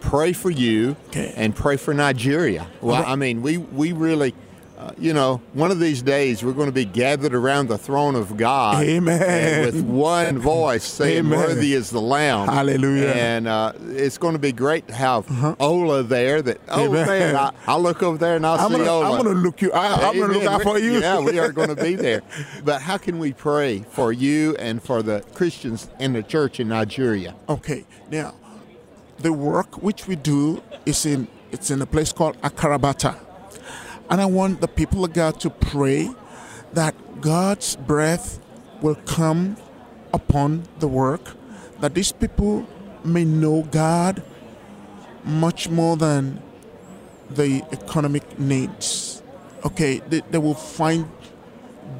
pray 0.00 0.32
for 0.32 0.50
you 0.50 0.96
okay. 1.08 1.32
and 1.36 1.54
pray 1.54 1.76
for 1.76 1.94
Nigeria. 1.94 2.66
Well, 2.80 3.04
I 3.04 3.16
mean, 3.16 3.42
we 3.42 3.58
we 3.58 3.92
really 3.92 4.34
uh, 4.80 4.92
you 4.96 5.12
know, 5.12 5.42
one 5.52 5.70
of 5.70 5.78
these 5.78 6.00
days 6.00 6.42
we're 6.42 6.54
going 6.54 6.68
to 6.68 6.72
be 6.72 6.86
gathered 6.86 7.34
around 7.34 7.68
the 7.68 7.76
throne 7.76 8.14
of 8.14 8.38
God. 8.38 8.82
Amen. 8.82 9.66
with 9.66 9.84
one 9.84 10.38
voice 10.38 10.84
saying, 10.84 11.26
Amen. 11.26 11.38
Worthy 11.38 11.74
is 11.74 11.90
the 11.90 12.00
Lamb. 12.00 12.48
Hallelujah. 12.48 13.10
And 13.10 13.46
uh, 13.46 13.74
it's 13.90 14.16
going 14.16 14.32
to 14.32 14.38
be 14.38 14.52
great 14.52 14.88
to 14.88 14.94
have 14.94 15.26
Ola 15.60 16.02
there. 16.02 16.40
That, 16.40 16.62
oh, 16.70 16.86
Amen. 16.86 17.06
man, 17.06 17.36
I, 17.36 17.52
I'll 17.66 17.82
look 17.82 18.02
over 18.02 18.16
there 18.16 18.36
and 18.36 18.46
I'll 18.46 18.58
I'm 18.58 18.70
see 18.70 18.78
gonna, 18.78 18.90
Ola. 18.90 19.10
I'm 19.10 19.22
gonna 19.22 19.38
look 19.38 19.60
you. 19.60 19.70
I, 19.70 20.08
I'm 20.08 20.18
gonna 20.18 20.32
look 20.32 20.44
out 20.44 20.62
for 20.62 20.78
you. 20.78 20.98
Yeah, 20.98 21.20
we 21.20 21.38
are 21.38 21.52
going 21.52 21.68
to 21.68 21.76
be 21.76 21.94
there. 21.94 22.22
But 22.64 22.82
how 22.82 22.96
can 22.96 23.18
we 23.18 23.32
pray 23.32 23.80
for 23.90 24.12
you 24.12 24.54
and 24.56 24.82
for 24.82 25.02
the 25.02 25.22
Christians 25.34 25.88
in 25.98 26.12
the 26.14 26.22
church 26.22 26.60
in 26.60 26.68
Nigeria? 26.68 27.34
Okay, 27.48 27.84
now 28.10 28.34
the 29.20 29.32
work 29.32 29.82
which 29.82 30.06
we 30.06 30.16
do 30.16 30.62
is 30.86 31.04
in 31.06 31.28
it's 31.52 31.70
in 31.70 31.82
a 31.82 31.86
place 31.86 32.12
called 32.12 32.40
Akarabata, 32.42 33.18
and 34.08 34.20
I 34.20 34.26
want 34.26 34.60
the 34.60 34.68
people 34.68 35.04
of 35.04 35.12
God 35.12 35.40
to 35.40 35.50
pray 35.50 36.10
that 36.72 36.94
God's 37.20 37.76
breath 37.76 38.38
will 38.80 38.94
come 38.94 39.56
upon 40.14 40.62
the 40.78 40.88
work, 40.88 41.34
that 41.80 41.94
these 41.94 42.12
people 42.12 42.66
may 43.04 43.24
know 43.24 43.62
God 43.70 44.22
much 45.24 45.68
more 45.68 45.96
than 45.96 46.40
the 47.28 47.62
economic 47.72 48.38
needs. 48.38 49.22
Okay, 49.64 49.98
they, 50.08 50.20
they 50.30 50.38
will 50.38 50.54
find 50.54 51.10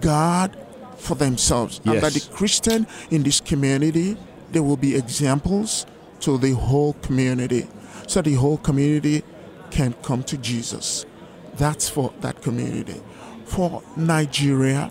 God 0.01 0.57
for 0.97 1.17
themselves, 1.17 1.81
and 1.85 2.01
that 2.01 2.13
the 2.13 2.27
Christian 2.33 2.87
in 3.11 3.25
this 3.25 3.41
community 3.41 4.17
there 4.53 4.63
will 4.63 4.77
be 4.77 4.97
examples 4.97 5.87
to 6.21 6.39
the 6.39 6.53
whole 6.53 6.95
community, 6.95 7.67
so 8.07 8.23
the 8.23 8.35
whole 8.35 8.59
community 8.59 9.23
can 9.71 9.93
come 10.03 10.23
to 10.25 10.37
Jesus. 10.37 11.07
That's 11.57 11.89
for 11.89 12.13
that 12.21 12.43
community. 12.43 13.01
For 13.45 13.83
Nigeria, 13.97 14.91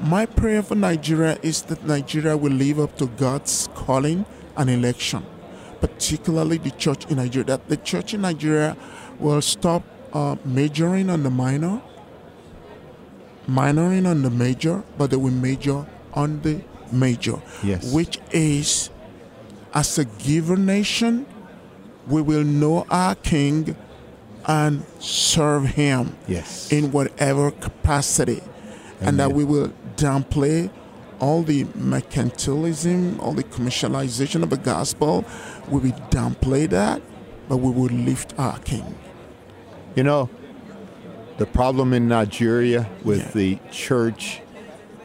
my 0.00 0.26
prayer 0.26 0.62
for 0.62 0.74
Nigeria 0.74 1.38
is 1.42 1.62
that 1.62 1.84
Nigeria 1.86 2.36
will 2.36 2.52
live 2.52 2.80
up 2.80 2.96
to 2.98 3.06
God's 3.06 3.68
calling 3.74 4.26
and 4.56 4.68
election, 4.70 5.24
particularly 5.80 6.58
the 6.58 6.70
church 6.72 7.06
in 7.10 7.16
Nigeria. 7.16 7.46
That 7.46 7.68
the 7.68 7.76
church 7.76 8.14
in 8.14 8.22
Nigeria 8.22 8.76
will 9.18 9.40
stop 9.42 9.82
uh, 10.12 10.36
majoring 10.44 11.10
on 11.10 11.22
the 11.22 11.30
minor, 11.30 11.80
minoring 13.48 14.06
on 14.08 14.22
the 14.22 14.30
major, 14.30 14.82
but 14.98 15.10
they 15.10 15.16
will 15.16 15.30
major 15.30 15.86
on 16.12 16.40
the 16.42 16.60
major, 16.92 17.40
Yes. 17.62 17.92
which 17.92 18.18
is 18.32 18.90
as 19.74 19.98
a 19.98 20.04
given 20.04 20.64
nation, 20.66 21.26
we 22.06 22.22
will 22.22 22.44
know 22.44 22.86
our 22.90 23.14
King 23.16 23.76
and 24.46 24.84
serve 24.98 25.64
Him 25.66 26.16
Yes. 26.28 26.70
in 26.70 26.92
whatever 26.92 27.50
capacity, 27.50 28.42
and 29.00 29.18
that 29.18 29.32
we 29.32 29.44
will 29.44 29.72
downplay 29.96 30.70
all 31.18 31.42
the 31.42 31.64
mercantilism, 31.64 33.18
all 33.20 33.32
the 33.32 33.44
commercialization 33.44 34.42
of 34.42 34.50
the 34.50 34.56
gospel. 34.56 35.24
We 35.68 35.80
will 35.80 35.98
downplay 36.10 36.68
that, 36.70 37.00
but 37.48 37.58
we 37.58 37.70
will 37.70 37.86
lift 37.94 38.34
our 38.38 38.58
King. 38.60 38.94
You 39.96 40.02
know, 40.02 40.28
the 41.38 41.46
problem 41.46 41.92
in 41.92 42.06
Nigeria 42.08 42.88
with 43.02 43.32
the 43.32 43.58
church 43.70 44.40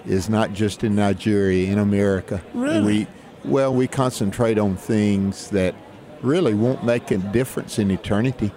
is 0.06 0.30
not 0.30 0.54
just 0.54 0.84
in 0.84 0.96
Nigeria, 0.96 1.72
in 1.72 1.78
America. 1.80 2.42
Really? 2.54 2.82
We 2.82 3.08
well, 3.46 3.74
we 3.74 3.88
concentrate 3.88 4.58
on 4.60 4.76
things 4.76 5.50
that 5.50 5.76
really 6.22 6.54
won't 6.54 6.84
make 6.84 7.12
a 7.12 7.18
difference 7.18 7.80
in 7.80 7.92
eternity. 7.92 8.52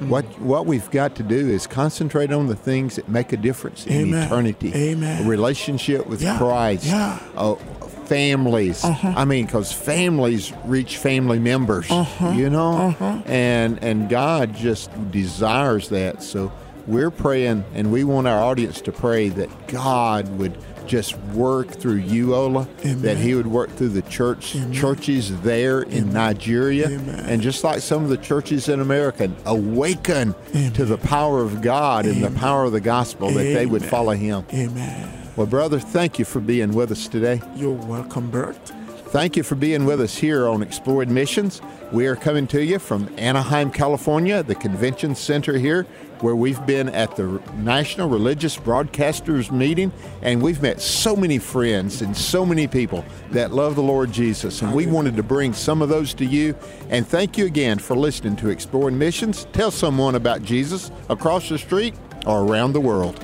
What 0.00 0.24
what 0.40 0.66
we've 0.66 0.90
got 0.90 1.14
to 1.16 1.22
do 1.22 1.48
is 1.48 1.66
concentrate 1.66 2.30
on 2.30 2.48
the 2.48 2.54
things 2.54 2.96
that 2.96 3.08
make 3.08 3.32
a 3.32 3.36
difference 3.38 3.86
in 3.86 4.08
Amen. 4.08 4.26
eternity. 4.26 4.72
Amen. 4.74 5.24
A 5.24 5.28
relationship 5.28 6.06
with 6.06 6.20
Yeah. 6.20 6.36
Christ. 6.36 6.84
Yeah. 6.84 7.18
Oh, 7.34 7.54
families. 8.04 8.84
Uh-huh. 8.84 9.14
I 9.16 9.24
mean, 9.24 9.46
because 9.46 9.72
families 9.72 10.52
reach 10.66 10.98
family 10.98 11.38
members. 11.38 11.90
Uh-huh. 11.90 12.28
You 12.36 12.50
know, 12.50 12.72
Uh-huh. 12.88 13.22
and 13.24 13.82
and 13.82 14.08
God 14.10 14.54
just 14.54 14.90
desires 15.10 15.88
that. 15.88 16.22
So 16.22 16.52
we're 16.86 17.10
praying, 17.10 17.64
and 17.74 17.92
we 17.92 18.04
want 18.04 18.26
our 18.26 18.42
audience 18.42 18.80
to 18.82 18.92
pray 18.92 19.28
that 19.30 19.68
God 19.68 20.28
would 20.38 20.56
just 20.86 21.18
work 21.34 21.68
through 21.68 21.96
you, 21.96 22.34
Ola, 22.34 22.68
Amen. 22.80 23.02
that 23.02 23.16
He 23.16 23.34
would 23.34 23.48
work 23.48 23.70
through 23.70 23.88
the 23.88 24.02
church 24.02 24.56
churches 24.72 25.40
there 25.40 25.82
in 25.82 26.12
Nigeria, 26.12 26.88
Amen. 26.88 27.24
and 27.26 27.42
just 27.42 27.64
like 27.64 27.80
some 27.80 28.04
of 28.04 28.08
the 28.08 28.16
churches 28.16 28.68
in 28.68 28.80
America, 28.80 29.30
awaken 29.46 30.34
to 30.74 30.84
the 30.84 30.98
power 30.98 31.42
of 31.42 31.60
God 31.60 32.06
and 32.06 32.22
the 32.22 32.30
power 32.30 32.64
of 32.64 32.72
the 32.72 32.80
gospel 32.80 33.30
that 33.30 33.42
they 33.42 33.66
would 33.66 33.84
follow 33.84 34.12
Him. 34.12 34.44
Amen. 34.54 35.12
Well, 35.34 35.46
brother, 35.46 35.78
thank 35.78 36.18
you 36.18 36.24
for 36.24 36.40
being 36.40 36.72
with 36.72 36.90
us 36.92 37.08
today. 37.08 37.42
You're 37.56 37.72
welcome, 37.72 38.30
Bert. 38.30 38.56
Thank 39.08 39.36
you 39.36 39.42
for 39.42 39.54
being 39.54 39.84
with 39.84 40.00
us 40.00 40.16
here 40.16 40.48
on 40.48 40.62
Explored 40.62 41.08
Missions. 41.10 41.60
We 41.92 42.06
are 42.06 42.16
coming 42.16 42.46
to 42.48 42.62
you 42.64 42.78
from 42.78 43.08
Anaheim, 43.16 43.70
California, 43.70 44.42
the 44.42 44.54
convention 44.56 45.14
center 45.14 45.56
here, 45.58 45.86
where 46.20 46.36
we've 46.36 46.64
been 46.66 46.88
at 46.90 47.16
the 47.16 47.40
National 47.56 48.08
Religious 48.08 48.56
Broadcasters 48.56 49.50
meeting, 49.50 49.92
and 50.22 50.42
we've 50.42 50.62
met 50.62 50.80
so 50.80 51.16
many 51.16 51.38
friends 51.38 52.02
and 52.02 52.16
so 52.16 52.44
many 52.44 52.66
people 52.66 53.04
that 53.30 53.52
love 53.52 53.76
the 53.76 53.82
Lord 53.82 54.12
Jesus. 54.12 54.62
And 54.62 54.74
we 54.74 54.86
wanted 54.86 55.16
to 55.16 55.22
bring 55.22 55.52
some 55.52 55.82
of 55.82 55.88
those 55.88 56.14
to 56.14 56.24
you. 56.24 56.56
And 56.88 57.06
thank 57.06 57.36
you 57.36 57.46
again 57.46 57.78
for 57.78 57.96
listening 57.96 58.36
to 58.36 58.48
Exploring 58.48 58.98
Missions. 58.98 59.46
Tell 59.52 59.70
someone 59.70 60.14
about 60.14 60.42
Jesus 60.42 60.90
across 61.08 61.48
the 61.48 61.58
street 61.58 61.94
or 62.26 62.42
around 62.44 62.72
the 62.72 62.80
world. 62.80 63.22